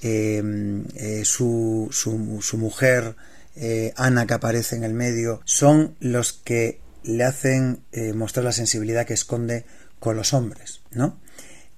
Em, 0.08 0.86
eh, 0.94 1.26
su, 1.26 1.88
su, 1.92 2.58
mujer, 2.60 3.16
eh, 3.56 3.92
Ana, 3.96 4.28
que 4.28 4.36
aparece 4.36 4.76
en 4.76 4.84
el 4.84 4.94
medio, 4.94 5.42
son 5.46 5.96
los 6.00 6.32
que 6.32 6.80
le 7.04 7.24
hacen 7.24 7.80
eh, 7.92 8.14
mostrar 8.14 8.44
la 8.44 8.52
sensibilidad 8.52 9.08
que 9.08 9.16
esconde 9.16 9.66
con 10.00 10.16
los 10.16 10.36
hombres, 10.36 10.82
¿no? 10.92 11.20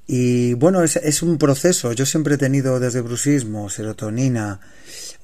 Y 0.07 0.55
bueno, 0.55 0.83
es, 0.83 1.21
un 1.21 1.37
proceso. 1.37 1.93
Yo 1.93 2.05
siempre 2.05 2.35
he 2.35 2.37
tenido 2.37 2.81
desde 2.81 2.99
brusismo, 2.99 3.69
serotonina, 3.69 4.59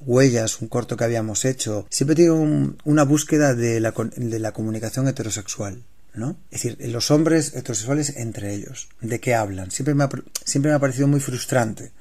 huellas, 0.00 0.62
un 0.62 0.68
corto 0.68 0.96
que 0.96 1.04
habíamos 1.04 1.44
hecho. 1.44 1.86
Siempre 1.90 2.14
he 2.14 2.16
tenido 2.16 2.36
una 2.84 3.04
búsqueda 3.04 3.54
de 3.54 3.80
la, 3.80 3.92
de 4.16 4.38
la 4.38 4.52
comunicación 4.52 5.08
heterosexual. 5.08 5.82
¿No? 6.14 6.36
Es 6.50 6.62
decir, 6.62 6.78
los 6.90 7.10
hombres 7.10 7.54
heterosexuales 7.54 8.16
entre 8.16 8.54
ellos, 8.54 8.88
¿de 9.00 9.20
qué 9.20 9.34
hablan? 9.34 9.70
Siempre 9.70 9.94
me 9.94 10.04
ha, 10.04 10.08
siempre 10.44 10.70
me 10.70 10.76
ha 10.76 10.80
parecido 10.80 11.08
muy 11.08 11.20
frustrante, 11.20 11.92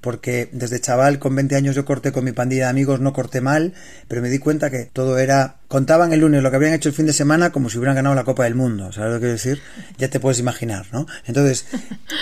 porque 0.00 0.48
desde 0.52 0.80
chaval 0.80 1.18
con 1.18 1.34
20 1.34 1.56
años 1.56 1.76
yo 1.76 1.84
corté 1.84 2.12
con 2.12 2.24
mi 2.24 2.32
pandilla 2.32 2.64
de 2.64 2.70
amigos, 2.70 3.00
no 3.00 3.12
corté 3.12 3.40
mal, 3.40 3.74
pero 4.08 4.22
me 4.22 4.30
di 4.30 4.38
cuenta 4.38 4.70
que 4.70 4.86
todo 4.86 5.18
era... 5.18 5.59
Contaban 5.70 6.12
el 6.12 6.20
lunes 6.20 6.42
lo 6.42 6.50
que 6.50 6.56
habían 6.56 6.74
hecho 6.74 6.90
el 6.90 6.94
fin 6.94 7.06
de 7.06 7.14
semana 7.14 7.50
como 7.50 7.70
si 7.70 7.78
hubieran 7.78 7.96
ganado 7.96 8.14
la 8.14 8.24
Copa 8.24 8.44
del 8.44 8.56
Mundo, 8.56 8.92
¿sabes 8.92 9.12
lo 9.12 9.16
que 9.16 9.20
quiero 9.20 9.32
decir? 9.34 9.62
Ya 9.96 10.08
te 10.08 10.20
puedes 10.20 10.38
imaginar, 10.38 10.86
¿no? 10.92 11.06
Entonces, 11.24 11.64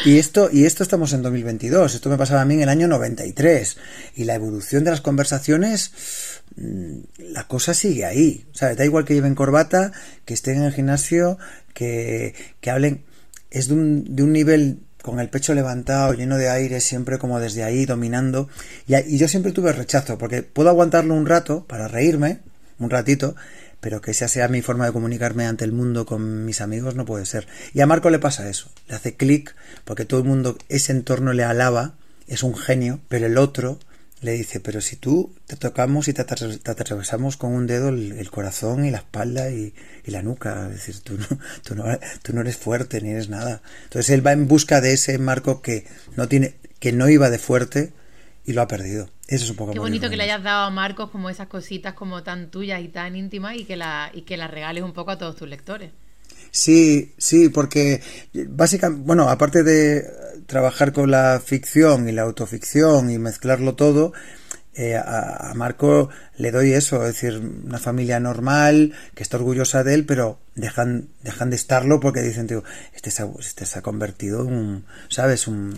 y 0.04 0.18
esto, 0.18 0.50
y 0.52 0.66
esto 0.66 0.82
estamos 0.82 1.12
en 1.14 1.22
2022, 1.22 1.94
esto 1.94 2.10
me 2.10 2.18
pasaba 2.18 2.42
a 2.42 2.44
mí 2.44 2.54
en 2.54 2.60
el 2.60 2.68
año 2.68 2.86
93, 2.88 3.78
y 4.16 4.24
la 4.24 4.34
evolución 4.34 4.84
de 4.84 4.90
las 4.90 5.00
conversaciones 5.00 5.92
Mm, 6.58 7.02
la 7.18 7.46
cosa 7.46 7.74
sigue 7.74 8.04
ahí. 8.04 8.46
¿sabes? 8.52 8.76
Da 8.76 8.84
igual 8.84 9.04
que 9.04 9.14
lleven 9.14 9.34
corbata, 9.34 9.92
que 10.24 10.34
estén 10.34 10.58
en 10.58 10.64
el 10.64 10.72
gimnasio, 10.72 11.38
que, 11.74 12.34
que 12.60 12.70
hablen. 12.70 13.04
Es 13.50 13.68
de 13.68 13.74
un, 13.74 14.16
de 14.16 14.22
un 14.22 14.32
nivel 14.32 14.80
con 15.02 15.20
el 15.20 15.30
pecho 15.30 15.54
levantado, 15.54 16.12
lleno 16.14 16.36
de 16.36 16.50
aire, 16.50 16.80
siempre 16.80 17.18
como 17.18 17.40
desde 17.40 17.64
ahí, 17.64 17.86
dominando. 17.86 18.48
Y, 18.86 18.96
y, 18.96 19.18
yo 19.18 19.28
siempre 19.28 19.52
tuve 19.52 19.72
rechazo, 19.72 20.18
porque 20.18 20.42
puedo 20.42 20.68
aguantarlo 20.68 21.14
un 21.14 21.26
rato 21.26 21.64
para 21.66 21.88
reírme, 21.88 22.40
un 22.78 22.90
ratito, 22.90 23.34
pero 23.80 24.00
que 24.00 24.10
esa 24.10 24.28
sea 24.28 24.48
mi 24.48 24.62
forma 24.62 24.86
de 24.86 24.92
comunicarme 24.92 25.46
ante 25.46 25.64
el 25.64 25.72
mundo 25.72 26.06
con 26.06 26.44
mis 26.44 26.60
amigos 26.60 26.94
no 26.94 27.04
puede 27.04 27.26
ser. 27.26 27.46
Y 27.74 27.80
a 27.80 27.86
Marco 27.86 28.10
le 28.10 28.18
pasa 28.18 28.48
eso, 28.48 28.70
le 28.88 28.94
hace 28.94 29.14
clic, 29.14 29.54
porque 29.84 30.04
todo 30.04 30.20
el 30.20 30.26
mundo, 30.26 30.58
ese 30.68 30.92
entorno 30.92 31.32
le 31.32 31.44
alaba, 31.44 31.94
es 32.26 32.42
un 32.42 32.56
genio, 32.56 33.00
pero 33.08 33.26
el 33.26 33.38
otro 33.38 33.78
le 34.20 34.32
dice, 34.32 34.58
pero 34.58 34.80
si 34.80 34.96
tú 34.96 35.32
te 35.46 35.56
tocamos 35.56 36.08
y 36.08 36.12
te, 36.12 36.22
atravesamos 36.22 37.36
con 37.36 37.52
un 37.52 37.66
dedo 37.68 37.88
el, 37.88 38.30
corazón 38.30 38.84
y 38.84 38.90
la 38.90 38.98
espalda 38.98 39.50
y, 39.50 39.74
la 40.06 40.22
nuca, 40.22 40.66
es 40.68 40.74
decir, 40.74 41.00
tú 41.00 41.16
no, 41.18 41.26
tú, 41.62 41.74
no, 41.76 41.84
tú 42.22 42.32
no 42.32 42.40
eres 42.40 42.56
fuerte 42.56 43.00
ni 43.00 43.10
eres 43.10 43.28
nada. 43.28 43.62
Entonces 43.84 44.10
él 44.10 44.26
va 44.26 44.32
en 44.32 44.48
busca 44.48 44.80
de 44.80 44.92
ese 44.92 45.18
marco 45.18 45.62
que 45.62 45.86
no 46.16 46.26
tiene, 46.28 46.56
que 46.80 46.92
no 46.92 47.08
iba 47.08 47.30
de 47.30 47.38
fuerte 47.38 47.92
y 48.48 48.54
lo 48.54 48.62
ha 48.62 48.66
perdido. 48.66 49.10
Eso 49.26 49.44
es 49.44 49.50
un 49.50 49.56
poco 49.56 49.72
Qué 49.72 49.78
bonito 49.78 50.08
que 50.08 50.16
le 50.16 50.22
hayas 50.22 50.42
dado 50.42 50.64
a 50.64 50.70
Marcos 50.70 51.10
como 51.10 51.28
esas 51.28 51.48
cositas 51.48 51.92
como 51.92 52.22
tan 52.22 52.50
tuyas 52.50 52.80
y 52.80 52.88
tan 52.88 53.14
íntimas 53.14 53.56
y 53.56 53.66
que 53.66 53.76
la, 53.76 54.10
y 54.14 54.22
que 54.22 54.38
las 54.38 54.50
regales 54.50 54.82
un 54.82 54.94
poco 54.94 55.10
a 55.10 55.18
todos 55.18 55.36
tus 55.36 55.46
lectores. 55.46 55.90
Sí, 56.50 57.12
sí, 57.18 57.50
porque 57.50 58.00
básicamente, 58.32 59.04
bueno, 59.04 59.28
aparte 59.28 59.62
de 59.62 60.02
trabajar 60.46 60.94
con 60.94 61.10
la 61.10 61.42
ficción 61.44 62.08
y 62.08 62.12
la 62.12 62.22
autoficción 62.22 63.10
y 63.10 63.18
mezclarlo 63.18 63.74
todo, 63.74 64.14
eh, 64.74 64.96
a, 64.96 65.52
Marco 65.54 66.08
le 66.38 66.50
doy 66.50 66.72
eso, 66.72 67.04
es 67.04 67.14
decir, 67.14 67.38
una 67.38 67.78
familia 67.78 68.20
normal, 68.20 68.94
que 69.14 69.24
está 69.24 69.36
orgullosa 69.36 69.84
de 69.84 69.92
él, 69.92 70.06
pero 70.06 70.38
dejan, 70.54 71.08
dejan 71.22 71.50
de 71.50 71.56
estarlo 71.56 72.00
porque 72.00 72.22
dicen, 72.22 72.46
tío, 72.46 72.64
este 72.94 73.10
se 73.10 73.24
ha, 73.24 73.28
este 73.40 73.66
se 73.66 73.78
ha 73.78 73.82
convertido 73.82 74.42
en 74.42 74.54
un, 74.54 74.84
¿sabes? 75.08 75.48
Un, 75.48 75.74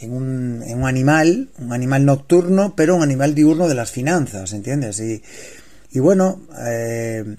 en, 0.00 0.12
un, 0.12 0.62
en 0.66 0.78
un 0.78 0.88
animal, 0.88 1.50
un 1.58 1.72
animal 1.72 2.04
nocturno, 2.04 2.74
pero 2.74 2.96
un 2.96 3.02
animal 3.02 3.34
diurno 3.34 3.68
de 3.68 3.74
las 3.74 3.90
finanzas, 3.90 4.52
¿entiendes? 4.52 4.98
Y, 5.00 5.22
y 5.92 5.98
bueno, 5.98 6.40
eh, 6.58 7.36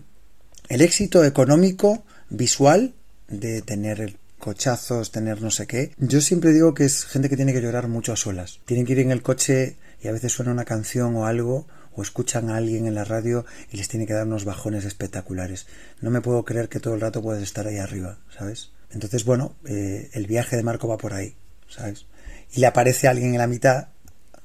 el 0.69 0.82
éxito 0.82 1.26
económico 1.26 2.04
visual 2.30 2.93
de 3.28 3.62
tener 3.62 4.15
cochazos, 4.39 5.12
tener 5.12 5.41
no 5.41 5.52
sé 5.52 5.67
qué. 5.67 5.91
Yo 5.97 6.21
siempre 6.21 6.54
digo 6.54 6.74
que 6.74 6.86
es 6.86 7.06
gente 7.06 7.30
que 7.30 7.36
tiene 7.36 7.54
que 7.54 7.62
llorar 7.62 7.88
mucho 7.88 8.13
a 8.13 8.17
solas. 8.17 8.60
Tienen 8.65 8.86
que 8.86 8.93
ir 8.93 9.00
en 9.00 9.12
el 9.12 9.21
coche 9.21 9.78
y 10.02 10.08
a 10.08 10.12
veces 10.12 10.32
suena 10.32 10.52
una 10.52 10.65
canción 10.65 11.15
o 11.15 11.26
algo 11.26 11.67
o 11.93 12.02
escuchan 12.02 12.50
a 12.50 12.58
alguien 12.58 12.88
en 12.88 12.95
la 12.95 13.04
radio 13.04 13.45
y 13.71 13.78
les 13.78 13.88
tiene 13.88 14.08
que 14.08 14.13
dar 14.13 14.26
unos 14.26 14.45
bajones 14.45 14.86
espectaculares. 14.86 15.67
No 16.02 16.10
me 16.10 16.21
puedo 16.21 16.43
creer 16.43 16.69
que 16.69 16.80
todo 16.80 16.93
el 16.95 17.02
rato 17.02 17.21
puedes 17.21 17.43
estar 17.43 17.67
ahí 17.67 17.78
arriba, 17.78 18.17
¿sabes? 18.38 18.71
Entonces, 18.91 19.26
bueno, 19.26 19.56
eh, 19.65 20.10
el 20.13 20.28
viaje 20.28 20.56
de 20.58 20.63
Marco 20.63 20.88
va 20.88 20.97
por 20.97 21.13
ahí, 21.13 21.36
¿sabes? 21.69 22.06
Y 22.53 22.59
le 22.59 22.67
aparece 22.67 23.07
alguien 23.07 23.33
en 23.33 23.39
la 23.39 23.47
mitad, 23.47 23.87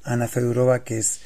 Ana 0.04 0.28
Fedurova, 0.28 0.84
que 0.84 0.98
es, 0.98 1.20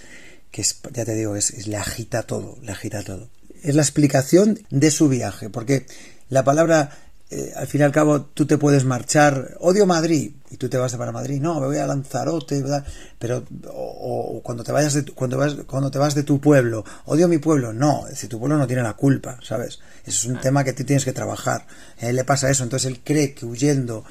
que 0.50 0.62
es, 0.62 0.80
ya 0.92 1.04
te 1.04 1.14
digo, 1.14 1.36
es, 1.36 1.66
le 1.66 1.76
agita 1.76 2.22
todo, 2.22 2.58
le 2.62 2.72
agita 2.72 3.02
todo. 3.02 3.28
Es 3.62 3.74
la 3.74 3.82
explicación 3.82 4.58
de 4.70 4.90
su 4.90 5.08
viaje, 5.08 5.50
porque 5.50 5.86
la 6.30 6.42
palabra, 6.42 6.90
eh, 7.30 7.52
al 7.54 7.66
fin 7.66 7.82
y 7.82 7.84
al 7.84 7.92
cabo, 7.92 8.22
tú 8.22 8.46
te 8.46 8.56
puedes 8.56 8.86
marchar, 8.86 9.56
odio 9.60 9.84
Madrid, 9.84 10.32
y 10.50 10.56
tú 10.56 10.70
te 10.70 10.78
vas 10.78 10.96
para 10.96 11.12
Madrid, 11.12 11.40
no, 11.40 11.60
me 11.60 11.66
voy 11.66 11.76
a 11.76 11.86
Lanzarote, 11.86 12.62
¿verdad? 12.62 12.84
pero, 13.18 13.44
o, 13.68 14.40
cuando 14.42 14.64
te 14.64 14.72
vayas 14.72 14.94
de 14.94 15.02
tu, 15.02 15.14
cuando 15.14 15.36
vas, 15.36 15.54
cuando 15.66 15.90
te 15.90 15.98
vas 15.98 16.14
de 16.14 16.22
tu 16.22 16.40
pueblo, 16.40 16.84
odio 17.04 17.28
mi 17.28 17.36
pueblo, 17.36 17.74
no, 17.74 18.06
si 18.14 18.26
tu 18.26 18.38
pueblo 18.38 18.56
no 18.56 18.66
tiene 18.66 18.82
la 18.82 18.94
culpa, 18.94 19.38
¿sabes? 19.42 19.80
Eso 20.06 20.18
es 20.20 20.24
un 20.24 20.40
tema 20.40 20.64
que 20.64 20.72
tú 20.72 20.84
tienes 20.84 21.04
que 21.04 21.12
trabajar. 21.12 21.66
A 22.00 22.06
él 22.08 22.16
le 22.16 22.24
pasa 22.24 22.50
eso, 22.50 22.64
entonces 22.64 22.90
él 22.90 23.00
cree 23.04 23.34
que 23.34 23.44
huyendo, 23.44 24.04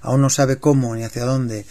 aún 0.00 0.20
no 0.20 0.30
sabe 0.30 0.58
cómo 0.58 0.94
ni 0.94 1.02
hacia 1.02 1.24
dónde 1.24 1.66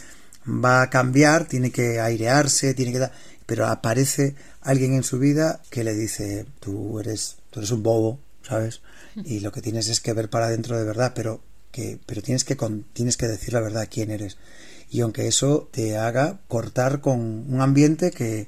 va 0.48 0.82
a 0.82 0.90
cambiar, 0.90 1.48
tiene 1.48 1.72
que 1.72 2.00
airearse, 2.00 2.74
tiene 2.74 2.92
que 2.92 3.00
dar, 3.00 3.12
pero 3.46 3.68
aparece 3.68 4.36
alguien 4.62 4.94
en 4.94 5.04
su 5.04 5.20
vida 5.20 5.62
que 5.70 5.84
le 5.84 5.94
dice, 5.94 6.46
tú 6.60 7.00
eres, 7.00 7.38
tú 7.50 7.60
eres 7.60 7.72
un 7.72 7.84
bobo, 7.84 8.20
¿sabes? 8.44 8.82
y 9.26 9.42
lo 9.42 9.52
que 9.52 9.62
tienes 9.62 9.90
es 9.90 10.00
que 10.00 10.14
ver 10.14 10.30
para 10.30 10.46
adentro 10.46 10.78
de 10.78 10.86
verdad, 10.86 11.12
pero 11.14 11.42
que 11.72 12.00
pero 12.06 12.22
tienes 12.22 12.44
que 12.44 12.58
tienes 12.94 13.18
que 13.18 13.28
decir 13.28 13.54
la 13.54 13.62
verdad 13.62 13.88
quién 13.90 14.12
eres. 14.12 14.38
Y 14.90 15.02
aunque 15.02 15.28
eso 15.28 15.70
te 15.72 15.98
haga 15.98 16.40
cortar 16.48 17.00
con 17.00 17.20
un 17.20 17.62
ambiente 17.62 18.12
que, 18.12 18.48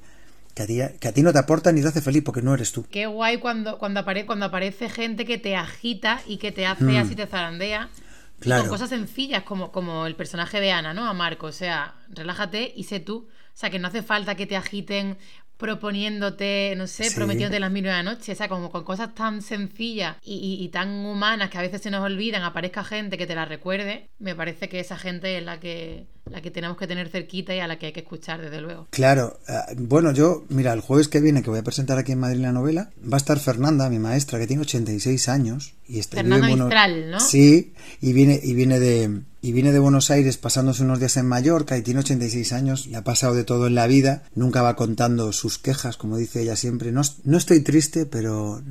que 0.53 0.63
a, 0.63 0.67
ti, 0.67 0.79
que 0.99 1.07
a 1.07 1.13
ti 1.13 1.23
no 1.23 1.31
te 1.31 1.39
aporta 1.39 1.71
ni 1.71 1.81
te 1.81 1.87
hace 1.87 2.01
feliz 2.01 2.21
porque 2.23 2.41
no 2.41 2.53
eres 2.53 2.73
tú. 2.73 2.85
Qué 2.89 3.05
guay 3.05 3.37
cuando, 3.37 3.77
cuando, 3.77 4.01
apare, 4.01 4.25
cuando 4.25 4.47
aparece 4.47 4.89
gente 4.89 5.25
que 5.25 5.37
te 5.37 5.55
agita 5.55 6.21
y 6.27 6.37
que 6.37 6.51
te 6.51 6.65
hace 6.65 6.83
mm. 6.83 6.97
así, 6.97 7.15
te 7.15 7.27
zarandea. 7.27 7.89
Claro. 8.39 8.63
Con 8.63 8.71
cosas 8.71 8.89
sencillas 8.89 9.43
como, 9.43 9.71
como 9.71 10.05
el 10.05 10.15
personaje 10.15 10.59
de 10.59 10.71
Ana, 10.71 10.93
¿no? 10.93 11.05
A 11.05 11.13
Marco. 11.13 11.47
O 11.47 11.51
sea, 11.51 11.95
relájate 12.09 12.73
y 12.75 12.83
sé 12.83 12.99
tú. 12.99 13.27
O 13.29 13.55
sea, 13.55 13.69
que 13.69 13.79
no 13.79 13.87
hace 13.87 14.01
falta 14.01 14.35
que 14.35 14.47
te 14.47 14.57
agiten 14.57 15.17
proponiéndote, 15.57 16.73
no 16.75 16.87
sé, 16.87 17.09
prometiéndote 17.15 17.59
las 17.59 17.71
mil 17.71 17.85
y 17.85 17.87
una 17.87 18.03
noches, 18.03 18.35
o 18.35 18.37
sea, 18.37 18.49
como 18.49 18.69
con 18.69 18.83
cosas 18.83 19.15
tan 19.15 19.41
sencillas 19.41 20.17
y, 20.21 20.67
tan 20.73 20.89
humanas 21.05 21.49
que 21.49 21.57
a 21.57 21.61
veces 21.61 21.81
se 21.81 21.91
nos 21.91 22.03
olvidan, 22.03 22.43
aparezca 22.43 22.83
gente 22.83 23.17
que 23.17 23.27
te 23.27 23.35
la 23.35 23.45
recuerde, 23.45 24.09
me 24.19 24.35
parece 24.35 24.67
que 24.67 24.81
esa 24.81 24.97
gente 24.97 25.37
es 25.37 25.43
la 25.45 25.59
que 25.59 26.07
la 26.29 26.41
que 26.41 26.51
tenemos 26.51 26.77
que 26.77 26.87
tener 26.87 27.09
cerquita 27.09 27.53
y 27.53 27.59
a 27.59 27.67
la 27.67 27.77
que 27.77 27.87
hay 27.87 27.91
que 27.91 27.99
escuchar, 27.99 28.41
desde 28.41 28.61
luego. 28.61 28.87
Claro, 28.91 29.39
eh, 29.47 29.75
bueno, 29.77 30.13
yo, 30.13 30.45
mira, 30.49 30.73
el 30.73 30.79
jueves 30.79 31.07
que 31.07 31.19
viene, 31.19 31.43
que 31.43 31.49
voy 31.49 31.59
a 31.59 31.63
presentar 31.63 31.97
aquí 31.97 32.13
en 32.13 32.19
Madrid 32.19 32.41
la 32.41 32.51
novela, 32.51 32.91
va 33.01 33.17
a 33.17 33.17
estar 33.17 33.39
Fernanda, 33.39 33.89
mi 33.89 33.99
maestra, 33.99 34.39
que 34.39 34.47
tiene 34.47 34.61
86 34.61 35.29
años. 35.29 35.73
Y 35.85 35.99
está, 35.99 36.17
Fernanda 36.17 36.47
Mistral, 36.47 37.11
¿no? 37.11 37.19
Sí, 37.19 37.73
y 38.01 38.13
viene, 38.13 38.39
y 38.41 38.53
viene 38.53 38.79
de, 38.79 39.21
y 39.41 39.51
viene 39.51 39.73
de 39.73 39.79
Buenos 39.79 40.09
Aires 40.11 40.37
pasándose 40.37 40.83
unos 40.83 40.99
días 40.99 41.17
en 41.17 41.27
Mallorca 41.27 41.77
y 41.77 41.81
tiene 41.81 41.99
86 41.99 42.53
años 42.53 42.87
y 42.87 42.95
ha 42.95 43.03
pasado 43.03 43.35
de 43.35 43.43
todo 43.43 43.67
en 43.67 43.75
la 43.75 43.87
vida, 43.87 44.23
nunca 44.33 44.61
va 44.61 44.77
contando 44.77 45.33
sus 45.33 45.59
quejas, 45.59 45.97
como 45.97 46.15
dice 46.15 46.41
ella 46.41 46.55
siempre, 46.55 46.93
no, 46.93 47.01
no 47.25 47.37
estoy 47.37 47.59
triste, 47.59 48.05
pero, 48.05 48.61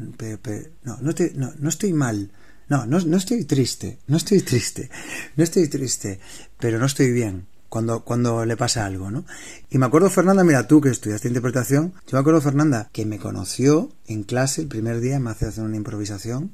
no, 0.85 0.99
no, 1.03 1.11
estoy, 1.11 1.33
no, 1.35 1.53
no 1.59 1.69
estoy 1.69 1.93
mal, 1.93 2.31
no, 2.73 2.87
no, 2.87 2.99
no 3.01 3.19
estoy 3.19 3.45
triste, 3.45 3.99
no 4.07 4.17
estoy 4.17 4.41
triste, 4.41 4.89
no 5.37 5.45
estoy 5.45 5.69
triste, 5.69 6.21
pero 6.59 6.79
no 6.79 6.87
estoy 6.87 7.13
bien 7.13 7.45
cuando, 7.69 8.03
cuando 8.03 8.47
le 8.47 8.57
pasa 8.57 8.87
algo, 8.87 9.11
¿no? 9.11 9.27
Y 9.69 9.77
me 9.77 9.85
acuerdo, 9.85 10.09
Fernanda, 10.09 10.43
mira 10.43 10.67
tú 10.67 10.81
que 10.81 10.89
estudiaste 10.89 11.29
interpretación, 11.29 11.93
yo 12.07 12.13
me 12.13 12.21
acuerdo, 12.21 12.41
Fernanda, 12.41 12.89
que 12.91 13.05
me 13.05 13.19
conoció 13.19 13.93
en 14.07 14.23
clase 14.23 14.63
el 14.63 14.69
primer 14.69 15.01
día, 15.01 15.21
me 15.21 15.29
hace 15.29 15.45
hacer 15.45 15.65
una 15.65 15.77
improvisación 15.77 16.53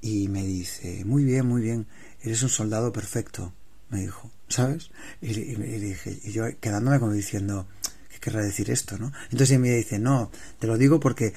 y 0.00 0.28
me 0.28 0.46
dice, 0.46 1.04
muy 1.04 1.24
bien, 1.24 1.44
muy 1.44 1.60
bien, 1.60 1.88
eres 2.22 2.40
un 2.44 2.48
soldado 2.48 2.92
perfecto, 2.92 3.52
me 3.90 4.02
dijo, 4.02 4.30
¿sabes? 4.46 4.92
Y, 5.20 6.30
yo 6.30 6.44
quedándome 6.60 7.00
como 7.00 7.10
diciendo, 7.10 7.66
¿qué 8.12 8.20
querrá 8.20 8.42
decir 8.42 8.70
esto, 8.70 8.96
no? 8.96 9.12
Entonces 9.32 9.58
me 9.58 9.70
dice, 9.70 9.98
no, 9.98 10.30
te 10.60 10.68
lo 10.68 10.78
digo 10.78 11.00
porque 11.00 11.34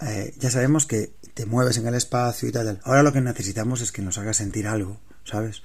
eh, 0.00 0.34
ya 0.38 0.50
sabemos 0.50 0.86
que 0.86 1.12
te 1.34 1.46
mueves 1.46 1.78
en 1.78 1.86
el 1.86 1.94
espacio 1.94 2.48
y 2.48 2.52
tal, 2.52 2.80
Ahora 2.84 3.02
lo 3.02 3.12
que 3.12 3.20
necesitamos 3.20 3.80
es 3.80 3.92
que 3.92 4.02
nos 4.02 4.18
haga 4.18 4.32
sentir 4.34 4.66
algo, 4.66 5.00
¿sabes? 5.24 5.62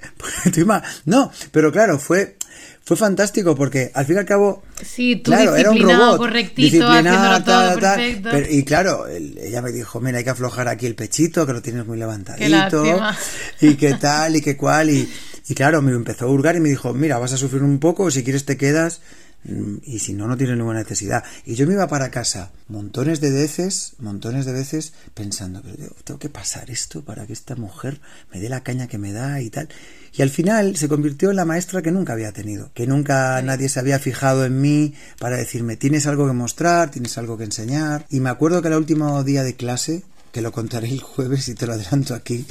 no, 1.04 1.30
pero 1.52 1.72
claro, 1.72 1.98
fue 1.98 2.36
fue 2.86 2.96
fantástico 2.96 3.56
porque 3.56 3.90
al 3.94 4.06
fin 4.06 4.14
y 4.14 4.18
al 4.20 4.24
cabo 4.24 4.62
sí, 4.80 5.16
tú 5.16 5.32
claro, 5.32 5.56
era 5.56 5.72
un 5.72 5.80
robot 5.80 6.18
correctito, 6.18 6.86
todo 7.44 7.80
perfecto. 7.80 8.30
y 8.48 8.64
claro, 8.64 9.08
ella 9.08 9.60
me 9.60 9.72
dijo, 9.72 10.00
mira, 10.00 10.18
hay 10.18 10.24
que 10.24 10.30
aflojar 10.30 10.68
aquí 10.68 10.86
el 10.86 10.94
pechito, 10.94 11.44
que 11.46 11.52
lo 11.52 11.62
tienes 11.62 11.84
muy 11.84 11.98
levantadito 11.98 12.84
y 13.60 13.74
qué 13.74 13.94
tal 13.94 14.36
y 14.36 14.40
qué 14.40 14.56
cual 14.56 14.90
y, 14.90 15.08
y 15.48 15.54
claro, 15.54 15.82
me 15.82 15.92
empezó 15.92 16.26
a 16.26 16.30
hurgar 16.30 16.56
y 16.56 16.60
me 16.60 16.68
dijo, 16.68 16.92
mira, 16.92 17.18
vas 17.18 17.32
a 17.32 17.36
sufrir 17.36 17.62
un 17.62 17.78
poco, 17.78 18.10
si 18.10 18.24
quieres 18.24 18.44
te 18.44 18.56
quedas 18.56 19.00
Mm, 19.48 19.76
y 19.84 20.00
si 20.00 20.12
no, 20.12 20.26
no 20.26 20.36
tiene 20.36 20.56
ninguna 20.56 20.80
necesidad. 20.80 21.22
Y 21.44 21.54
yo 21.54 21.66
me 21.66 21.74
iba 21.74 21.86
para 21.86 22.10
casa 22.10 22.50
montones 22.68 23.20
de 23.20 23.30
veces, 23.30 23.94
montones 23.98 24.44
de 24.44 24.52
veces 24.52 24.92
pensando, 25.14 25.62
pero 25.62 25.94
tengo 26.02 26.18
que 26.18 26.28
pasar 26.28 26.70
esto 26.70 27.04
para 27.04 27.26
que 27.26 27.32
esta 27.32 27.54
mujer 27.54 28.00
me 28.32 28.40
dé 28.40 28.48
la 28.48 28.62
caña 28.62 28.88
que 28.88 28.98
me 28.98 29.12
da 29.12 29.40
y 29.40 29.50
tal. 29.50 29.68
Y 30.14 30.22
al 30.22 30.30
final 30.30 30.76
se 30.76 30.88
convirtió 30.88 31.30
en 31.30 31.36
la 31.36 31.44
maestra 31.44 31.82
que 31.82 31.92
nunca 31.92 32.14
había 32.14 32.32
tenido, 32.32 32.72
que 32.74 32.86
nunca 32.86 33.40
nadie 33.42 33.68
se 33.68 33.78
había 33.78 33.98
fijado 33.98 34.44
en 34.44 34.60
mí 34.60 34.94
para 35.20 35.36
decirme, 35.36 35.76
tienes 35.76 36.06
algo 36.06 36.26
que 36.26 36.32
mostrar, 36.32 36.90
tienes 36.90 37.16
algo 37.18 37.38
que 37.38 37.44
enseñar. 37.44 38.06
Y 38.10 38.20
me 38.20 38.30
acuerdo 38.30 38.62
que 38.62 38.68
el 38.68 38.74
último 38.74 39.22
día 39.22 39.44
de 39.44 39.54
clase, 39.54 40.02
que 40.32 40.42
lo 40.42 40.50
contaré 40.50 40.90
el 40.90 41.00
jueves 41.00 41.48
y 41.48 41.54
te 41.54 41.66
lo 41.66 41.74
adelanto 41.74 42.14
aquí, 42.14 42.46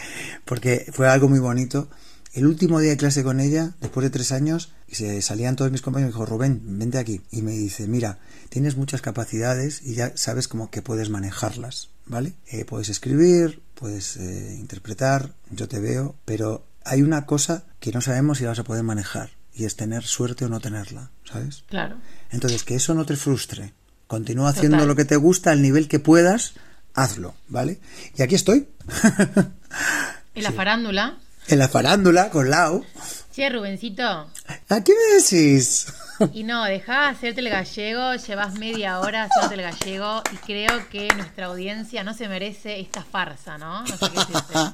porque 0.45 0.85
fue 0.93 1.09
algo 1.09 1.27
muy 1.27 1.39
bonito, 1.39 1.89
el 2.35 2.47
último 2.47 2.81
día 2.81 2.91
de 2.91 2.97
clase 2.97 3.23
con 3.23 3.39
ella, 3.39 3.71
después 3.79 4.03
de 4.03 4.09
tres 4.09 4.33
años, 4.33 4.73
y 4.89 4.95
se 4.95 5.21
salían 5.21 5.55
todos 5.55 5.71
mis 5.71 5.81
compañeros, 5.81 6.13
me 6.13 6.19
dijo, 6.19 6.25
Rubén, 6.25 6.61
vente 6.77 6.97
aquí. 6.97 7.21
Y 7.31 7.41
me 7.41 7.53
dice, 7.53 7.87
mira, 7.87 8.19
tienes 8.49 8.75
muchas 8.75 9.01
capacidades 9.01 9.81
y 9.81 9.95
ya 9.95 10.11
sabes 10.17 10.49
cómo 10.49 10.69
que 10.69 10.81
puedes 10.81 11.09
manejarlas, 11.09 11.89
¿vale? 12.05 12.33
Eh, 12.47 12.65
puedes 12.65 12.89
escribir, 12.89 13.61
puedes 13.73 14.17
eh, 14.17 14.57
interpretar, 14.59 15.31
yo 15.49 15.69
te 15.69 15.79
veo, 15.79 16.15
pero 16.25 16.67
hay 16.83 17.03
una 17.03 17.25
cosa 17.25 17.63
que 17.79 17.93
no 17.93 18.01
sabemos 18.01 18.39
si 18.39 18.43
vas 18.43 18.59
a 18.59 18.65
poder 18.65 18.83
manejar, 18.83 19.29
y 19.53 19.63
es 19.63 19.77
tener 19.77 20.03
suerte 20.03 20.43
o 20.43 20.49
no 20.49 20.59
tenerla, 20.59 21.11
¿sabes? 21.23 21.63
Claro. 21.69 21.95
Entonces, 22.31 22.63
que 22.63 22.75
eso 22.75 22.93
no 22.93 23.05
te 23.05 23.15
frustre. 23.15 23.73
Continúa 24.07 24.49
haciendo 24.49 24.85
lo 24.85 24.97
que 24.97 25.05
te 25.05 25.15
gusta 25.15 25.51
al 25.51 25.61
nivel 25.61 25.87
que 25.87 25.99
puedas, 25.99 26.53
hazlo, 26.93 27.33
¿vale? 27.47 27.79
Y 28.17 28.23
aquí 28.23 28.35
estoy. 28.35 28.67
¿En 30.35 30.43
la 30.43 30.51
farándula? 30.51 31.17
En 31.47 31.59
la 31.59 31.67
farándula, 31.67 32.29
con 32.29 32.49
Lau. 32.49 32.83
Che, 33.31 33.49
Rubencito. 33.49 34.03
¿A 34.03 34.83
qué 34.83 34.93
me 34.93 35.21
decís? 35.21 35.87
Y 36.33 36.43
no, 36.43 36.63
dejá 36.63 37.09
hacerte 37.09 37.41
el 37.41 37.49
gallego, 37.49 38.15
llevas 38.15 38.57
media 38.57 38.99
hora 38.99 39.23
haciéndote 39.23 39.55
el 39.55 39.61
gallego 39.61 40.23
y 40.31 40.37
creo 40.37 40.89
que 40.89 41.09
nuestra 41.15 41.47
audiencia 41.47 42.03
no 42.03 42.13
se 42.13 42.29
merece 42.29 42.79
esta 42.79 43.03
farsa, 43.03 43.57
¿no? 43.57 43.81
No 43.81 43.97
sé 43.97 44.05
qué 44.11 44.71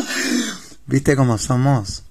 ¿Viste 0.86 1.14
cómo 1.14 1.38
somos? 1.38 2.02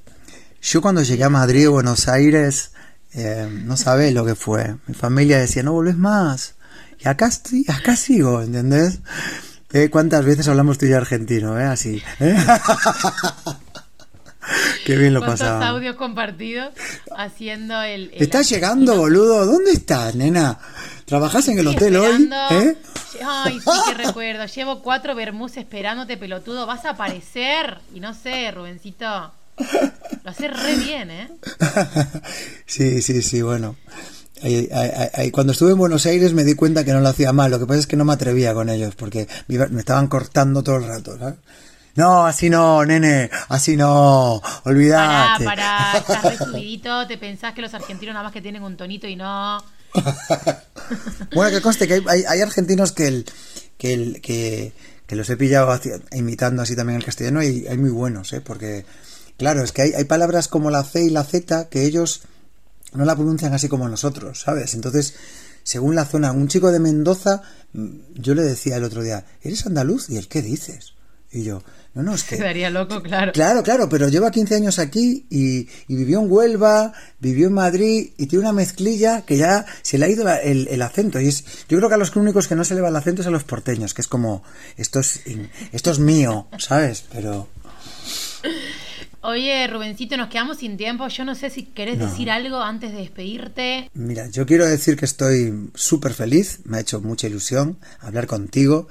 Yo 0.61 0.81
cuando 0.81 1.03
llegué 1.03 1.25
a 1.25 1.29
Madrid, 1.29 1.67
Buenos 1.67 2.07
Aires, 2.07 2.71
eh, 3.13 3.49
no 3.51 3.75
sabés 3.75 4.13
lo 4.13 4.25
que 4.25 4.35
fue. 4.35 4.77
Mi 4.87 4.93
familia 4.93 5.39
decía, 5.39 5.63
no 5.63 5.73
volvés 5.73 5.97
más. 5.97 6.55
Y 6.99 7.07
acá, 7.07 7.27
estoy, 7.27 7.65
acá 7.67 7.95
sigo, 7.95 8.41
¿entendés? 8.41 8.99
Eh, 9.73 9.89
¿Cuántas 9.89 10.23
veces 10.23 10.47
hablamos 10.47 10.77
tú 10.77 10.85
y 10.85 10.93
argentino, 10.93 11.59
eh? 11.59 11.63
Así. 11.63 12.01
¿eh? 12.19 12.37
Qué 14.85 14.95
bien 14.97 15.13
lo 15.13 15.21
pasaba. 15.21 15.67
audios 15.67 15.95
compartidos 15.95 16.73
haciendo 17.15 17.81
el. 17.81 18.11
¿Estás 18.13 18.49
llegando, 18.49 18.95
boludo? 18.95 19.45
¿Dónde 19.45 19.71
estás, 19.71 20.15
nena? 20.15 20.57
¿Trabajás 21.05 21.47
en 21.49 21.59
el 21.59 21.67
hotel 21.67 21.97
hoy? 21.97 22.29
¿Eh? 22.51 22.75
Ay, 23.25 23.59
sí 23.59 23.69
que 23.87 23.93
recuerdo. 24.05 24.45
Llevo 24.45 24.81
cuatro 24.81 25.13
vermús 25.15 25.57
esperándote, 25.57 26.17
pelotudo. 26.17 26.65
Vas 26.65 26.85
a 26.85 26.91
aparecer. 26.91 27.79
Y 27.93 27.99
no 27.99 28.13
sé, 28.13 28.51
Rubencito. 28.51 29.31
Lo 30.23 30.31
hace 30.31 30.47
re 30.47 30.75
bien, 30.77 31.11
¿eh? 31.11 31.29
Sí, 32.65 33.01
sí, 33.01 33.21
sí, 33.21 33.41
bueno. 33.41 33.75
cuando 35.31 35.51
estuve 35.51 35.71
en 35.71 35.77
Buenos 35.77 36.05
Aires 36.05 36.33
me 36.33 36.45
di 36.45 36.55
cuenta 36.55 36.83
que 36.85 36.93
no 36.93 37.01
lo 37.01 37.09
hacía 37.09 37.33
mal. 37.33 37.51
Lo 37.51 37.59
que 37.59 37.65
pasa 37.65 37.81
es 37.81 37.87
que 37.87 37.97
no 37.97 38.05
me 38.05 38.13
atrevía 38.13 38.53
con 38.53 38.69
ellos 38.69 38.95
porque 38.95 39.27
me 39.47 39.79
estaban 39.79 40.07
cortando 40.07 40.63
todo 40.63 40.77
el 40.77 40.87
rato, 40.87 41.19
¿sabes? 41.19 41.35
No, 41.95 42.25
así 42.25 42.49
no, 42.49 42.85
nene, 42.85 43.29
así 43.49 43.75
no, 43.75 44.41
olvidate. 44.63 45.43
Pará, 45.43 46.03
pará, 46.05 46.31
estás 46.31 47.07
te 47.07 47.17
pensás 47.17 47.53
que 47.53 47.61
los 47.61 47.73
argentinos 47.73 48.13
nada 48.13 48.23
más 48.23 48.33
que 48.33 48.41
tienen 48.41 48.63
un 48.63 48.77
tonito 48.77 49.07
y 49.07 49.15
no. 49.15 49.63
bueno, 51.35 51.51
que 51.51 51.61
conste 51.61 51.87
que 51.87 52.01
hay, 52.07 52.41
argentinos 52.41 52.93
que 52.93 53.07
el, 53.07 53.25
que 53.77 53.93
el, 53.93 54.21
que, 54.21 54.73
los 55.09 55.29
he 55.29 55.35
pillado 55.35 55.77
imitando 56.13 56.61
así 56.61 56.75
también 56.75 56.97
el 56.97 57.05
castellano 57.05 57.43
y 57.43 57.67
hay 57.67 57.77
muy 57.77 57.89
buenos, 57.89 58.31
¿eh? 58.31 58.39
Porque, 58.39 58.85
claro, 59.37 59.61
es 59.61 59.73
que 59.73 59.81
hay, 59.81 59.93
hay 59.93 60.05
palabras 60.05 60.47
como 60.47 60.71
la 60.71 60.83
C 60.85 61.03
y 61.03 61.09
la 61.09 61.25
Z 61.25 61.67
que 61.69 61.83
ellos 61.83 62.21
no 62.93 63.05
la 63.05 63.15
pronuncian 63.15 63.53
así 63.53 63.67
como 63.67 63.89
nosotros, 63.89 64.39
¿sabes? 64.39 64.73
Entonces, 64.73 65.15
según 65.63 65.95
la 65.95 66.05
zona, 66.05 66.31
un 66.31 66.47
chico 66.47 66.71
de 66.71 66.79
Mendoza, 66.79 67.41
mm, 67.73 67.89
yo 68.15 68.35
le 68.35 68.43
decía 68.43 68.77
el 68.77 68.83
otro 68.83 69.03
día, 69.03 69.25
¿eres 69.41 69.65
andaluz? 69.65 70.09
¿Y 70.09 70.17
el 70.17 70.27
qué 70.27 70.41
dices? 70.41 70.93
Y 71.31 71.43
yo, 71.43 71.63
no, 71.93 72.03
no, 72.03 72.13
es 72.13 72.23
que... 72.23 72.37
Quedaría 72.41 72.69
loco, 72.69 73.01
claro. 73.01 73.31
Claro, 73.33 73.63
claro, 73.63 73.89
pero 73.89 74.07
lleva 74.07 74.31
15 74.31 74.55
años 74.55 74.79
aquí 74.79 75.25
y, 75.29 75.67
vivió 75.87 76.19
en 76.19 76.31
Huelva, 76.31 76.93
vivió 77.19 77.47
en 77.47 77.53
Madrid 77.53 78.11
y 78.17 78.27
tiene 78.27 78.43
una 78.43 78.53
mezclilla 78.53 79.23
que 79.23 79.37
ya 79.37 79.65
se 79.81 79.97
le 79.97 80.05
ha 80.05 80.09
ido 80.09 80.27
el, 80.29 80.81
acento. 80.81 81.19
Y 81.19 81.27
es, 81.27 81.43
yo 81.67 81.77
creo 81.77 81.89
que 81.89 81.95
a 81.95 81.97
los 81.97 82.15
únicos 82.15 82.47
que 82.47 82.55
no 82.55 82.63
se 82.63 82.75
le 82.75 82.81
va 82.81 82.89
el 82.89 82.95
acento 82.95 83.21
es 83.21 83.27
a 83.27 83.31
los 83.31 83.43
porteños, 83.43 83.93
que 83.93 84.01
es 84.01 84.07
como, 84.07 84.43
esto 84.77 84.99
es, 84.99 85.21
esto 85.71 85.91
es 85.91 85.99
mío, 85.99 86.47
¿sabes? 86.57 87.05
Pero... 87.11 87.47
Oye, 89.23 89.67
Rubencito, 89.67 90.17
nos 90.17 90.29
quedamos 90.29 90.57
sin 90.57 90.77
tiempo. 90.77 91.07
Yo 91.07 91.23
no 91.25 91.35
sé 91.35 91.51
si 91.51 91.63
querés 91.63 91.99
decir 91.99 92.31
algo 92.31 92.59
antes 92.59 92.91
de 92.91 92.97
despedirte. 92.97 93.91
Mira, 93.93 94.27
yo 94.29 94.47
quiero 94.47 94.65
decir 94.65 94.97
que 94.97 95.05
estoy 95.05 95.69
súper 95.75 96.13
feliz, 96.13 96.61
me 96.63 96.77
ha 96.77 96.79
hecho 96.79 97.01
mucha 97.01 97.27
ilusión 97.27 97.77
hablar 97.99 98.25
contigo 98.25 98.87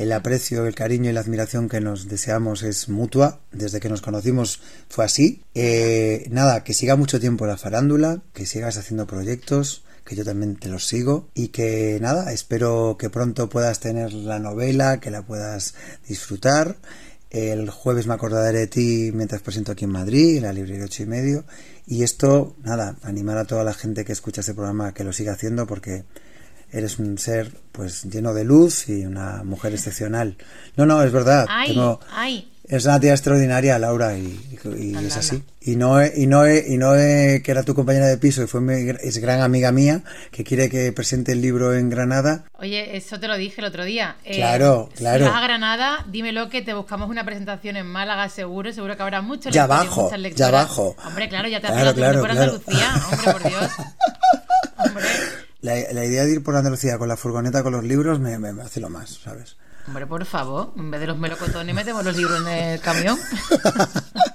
el 0.00 0.12
aprecio, 0.12 0.66
el 0.66 0.74
cariño 0.74 1.10
y 1.10 1.12
la 1.12 1.20
admiración 1.20 1.68
que 1.68 1.82
nos 1.82 2.08
deseamos 2.08 2.62
es 2.62 2.88
mutua. 2.88 3.40
Desde 3.52 3.80
que 3.80 3.90
nos 3.90 4.00
conocimos 4.00 4.62
fue 4.88 5.04
así. 5.04 5.42
Eh, 5.54 6.26
nada, 6.30 6.64
que 6.64 6.72
siga 6.72 6.96
mucho 6.96 7.20
tiempo 7.20 7.44
la 7.44 7.58
farándula, 7.58 8.22
que 8.32 8.46
sigas 8.46 8.78
haciendo 8.78 9.06
proyectos, 9.06 9.84
que 10.06 10.16
yo 10.16 10.24
también 10.24 10.56
te 10.56 10.70
los 10.70 10.86
sigo 10.86 11.28
y 11.34 11.48
que 11.48 11.98
nada, 12.00 12.32
espero 12.32 12.96
que 12.98 13.10
pronto 13.10 13.50
puedas 13.50 13.78
tener 13.80 14.14
la 14.14 14.38
novela, 14.38 15.00
que 15.00 15.10
la 15.10 15.20
puedas 15.20 15.74
disfrutar. 16.08 16.78
El 17.28 17.68
jueves 17.68 18.06
me 18.06 18.14
acordaré 18.14 18.60
de 18.60 18.66
ti 18.68 19.10
mientras 19.12 19.42
presento 19.42 19.72
aquí 19.72 19.84
en 19.84 19.92
Madrid, 19.92 20.38
en 20.38 20.44
la 20.44 20.54
librería 20.54 20.86
8 20.86 21.02
y 21.02 21.06
medio. 21.06 21.44
Y 21.86 22.04
esto, 22.04 22.56
nada, 22.62 22.96
animar 23.02 23.36
a 23.36 23.44
toda 23.44 23.64
la 23.64 23.74
gente 23.74 24.06
que 24.06 24.12
escucha 24.12 24.40
este 24.40 24.54
programa 24.54 24.94
que 24.94 25.04
lo 25.04 25.12
siga 25.12 25.34
haciendo 25.34 25.66
porque 25.66 26.04
eres 26.72 26.98
un 26.98 27.18
ser 27.18 27.52
pues 27.72 28.04
lleno 28.04 28.34
de 28.34 28.44
luz 28.44 28.88
y 28.88 29.04
una 29.06 29.42
mujer 29.44 29.72
excepcional. 29.72 30.36
No, 30.76 30.86
no, 30.86 31.02
es 31.02 31.12
verdad. 31.12 31.46
Ay, 31.48 31.68
tengo, 31.68 32.00
ay. 32.12 32.50
Es 32.70 32.84
una 32.84 33.00
tía 33.00 33.10
extraordinaria, 33.10 33.76
Laura, 33.80 34.16
y, 34.16 34.58
y 34.78 34.94
es 35.04 35.16
así. 35.16 35.42
Y 35.60 35.74
no, 35.74 36.06
y 36.06 36.28
no, 36.28 36.48
y 36.48 36.78
no 36.78 36.92
que 36.92 37.42
era 37.44 37.64
tu 37.64 37.74
compañera 37.74 38.06
de 38.06 38.16
piso 38.16 38.44
y 38.44 38.46
fue 38.46 38.96
es 39.02 39.18
gran 39.18 39.40
amiga 39.40 39.72
mía, 39.72 40.04
que 40.30 40.44
quiere 40.44 40.70
que 40.70 40.92
presente 40.92 41.32
el 41.32 41.40
libro 41.40 41.74
en 41.74 41.90
Granada. 41.90 42.44
Oye, 42.60 42.96
eso 42.96 43.18
te 43.18 43.26
lo 43.26 43.36
dije 43.36 43.60
el 43.60 43.66
otro 43.66 43.84
día. 43.84 44.18
Eh, 44.24 44.36
claro, 44.36 44.88
claro. 44.94 45.24
Si 45.24 45.30
vas 45.32 45.42
a 45.42 45.44
Granada, 45.44 46.06
dímelo 46.12 46.48
que 46.48 46.62
te 46.62 46.72
buscamos 46.72 47.10
una 47.10 47.24
presentación 47.24 47.76
en 47.76 47.88
Málaga 47.88 48.28
seguro, 48.28 48.72
seguro 48.72 48.96
que 48.96 49.02
habrá 49.02 49.20
mucho 49.20 49.50
Ya 49.50 49.64
abajo, 49.64 50.08
ya 50.36 50.46
abajo. 50.46 50.94
Hombre, 51.04 51.28
claro, 51.28 51.48
ya 51.48 51.60
te 51.60 51.66
has 51.66 51.72
claro, 51.72 51.94
claro, 51.94 52.20
por 52.20 52.30
Andalucía, 52.30 52.94
hombre, 53.10 53.32
por 53.32 53.42
Dios. 53.48 53.70
Hombre. 54.76 55.04
La, 55.62 55.74
la, 55.92 56.04
idea 56.04 56.24
de 56.24 56.32
ir 56.32 56.42
por 56.42 56.56
Andalucía 56.56 56.96
con 56.98 57.08
la 57.08 57.16
furgoneta 57.16 57.62
con 57.62 57.72
los 57.72 57.84
libros 57.84 58.18
me, 58.18 58.38
me 58.38 58.62
hace 58.62 58.80
lo 58.80 58.88
más, 58.88 59.20
¿sabes? 59.22 59.56
Hombre, 59.86 60.06
por 60.06 60.24
favor, 60.24 60.72
en 60.76 60.90
vez 60.90 61.00
de 61.00 61.06
los 61.06 61.18
melocotones 61.18 61.74
metemos 61.74 62.04
los 62.04 62.16
libros 62.16 62.40
en 62.42 62.48
el 62.48 62.80
camión. 62.80 63.18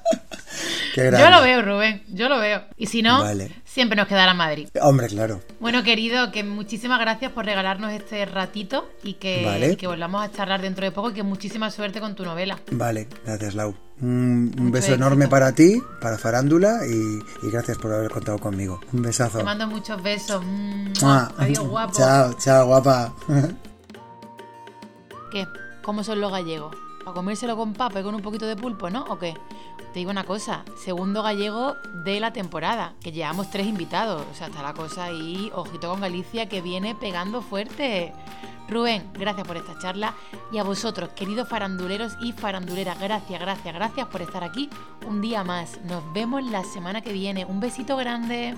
yo 0.96 1.30
lo 1.30 1.42
veo, 1.42 1.62
Rubén, 1.62 2.04
yo 2.08 2.30
lo 2.30 2.40
veo. 2.40 2.64
Y 2.78 2.88
si 2.88 3.02
no, 3.02 3.24
siempre 3.64 3.96
nos 3.96 4.08
quedará 4.08 4.34
Madrid. 4.34 4.70
Hombre, 4.82 5.08
claro. 5.08 5.42
Bueno, 5.60 5.84
querido, 5.84 6.32
que 6.32 6.44
muchísimas 6.44 7.00
gracias 7.00 7.32
por 7.32 7.46
regalarnos 7.46 7.92
este 7.92 8.26
ratito 8.26 8.90
y 9.04 9.14
que, 9.14 9.76
que 9.80 9.88
volvamos 9.88 10.24
a 10.24 10.32
charlar 10.32 10.62
dentro 10.62 10.86
de 10.86 10.92
poco 10.92 11.12
y 11.12 11.14
que 11.14 11.24
muchísima 11.24 11.70
suerte 11.72 12.00
con 12.00 12.16
tu 12.16 12.24
novela. 12.24 12.60
Vale, 12.72 13.08
gracias, 13.26 13.56
Lau. 13.56 13.76
Un, 14.02 14.72
beso 14.74 14.94
enorme 14.94 15.30
para 15.30 15.54
ti, 15.54 15.82
para 16.02 16.18
Farándula 16.18 16.82
y, 16.86 17.48
gracias 17.50 17.78
por 17.78 17.94
haber 17.94 18.12
contado 18.12 18.38
conmigo. 18.40 18.82
Un 18.92 19.02
besazo. 19.02 19.38
Te 19.38 19.44
mando 19.44 19.68
muchos 19.68 20.02
besos. 20.04 20.44
Adiós, 21.38 21.68
guapo. 21.68 21.94
Chao, 21.94 22.34
chao, 22.34 22.66
guapa. 22.66 23.14
¿Qué? 25.32 25.48
¿Cómo 25.82 26.04
son 26.04 26.20
los 26.20 26.32
gallegos? 26.32 26.76
¿A 27.06 27.14
comérselo 27.14 27.56
con 27.56 27.74
papa 27.74 28.00
y 28.00 28.04
con 28.04 28.16
un 28.16 28.22
poquito 28.22 28.48
de 28.48 28.56
pulpo, 28.56 28.90
no? 28.90 29.06
¿O 29.06 29.20
qué? 29.20 29.34
Te 29.96 30.00
digo 30.00 30.12
una 30.12 30.26
cosa, 30.26 30.66
segundo 30.76 31.24
gallego 31.24 31.78
de 32.04 32.20
la 32.20 32.34
temporada, 32.34 32.96
que 33.02 33.14
llevamos 33.14 33.50
tres 33.50 33.66
invitados. 33.66 34.26
O 34.30 34.36
sea, 34.36 34.48
está 34.48 34.62
la 34.62 34.74
cosa 34.74 35.06
ahí, 35.06 35.50
ojito 35.56 35.90
con 35.90 36.02
Galicia, 36.02 36.50
que 36.50 36.62
viene 36.62 36.96
pegando 36.96 37.42
fuerte. 37.42 38.12
Rubén, 38.68 39.10
gracias 39.14 39.48
por 39.48 39.56
esta 39.56 39.80
charla. 39.80 40.14
Y 40.52 40.58
a 40.58 40.64
vosotros, 40.64 41.12
queridos 41.16 41.48
faranduleros 41.48 42.18
y 42.20 42.34
faranduleras, 42.34 43.00
gracias, 43.00 43.40
gracias, 43.40 43.74
gracias 43.74 44.08
por 44.08 44.22
estar 44.22 44.44
aquí 44.44 44.70
un 45.08 45.22
día 45.22 45.46
más. 45.46 45.80
Nos 45.86 46.04
vemos 46.12 46.44
la 46.44 46.66
semana 46.66 47.00
que 47.00 47.14
viene. 47.14 47.46
Un 47.46 47.62
besito 47.62 47.96
grande. 47.96 48.54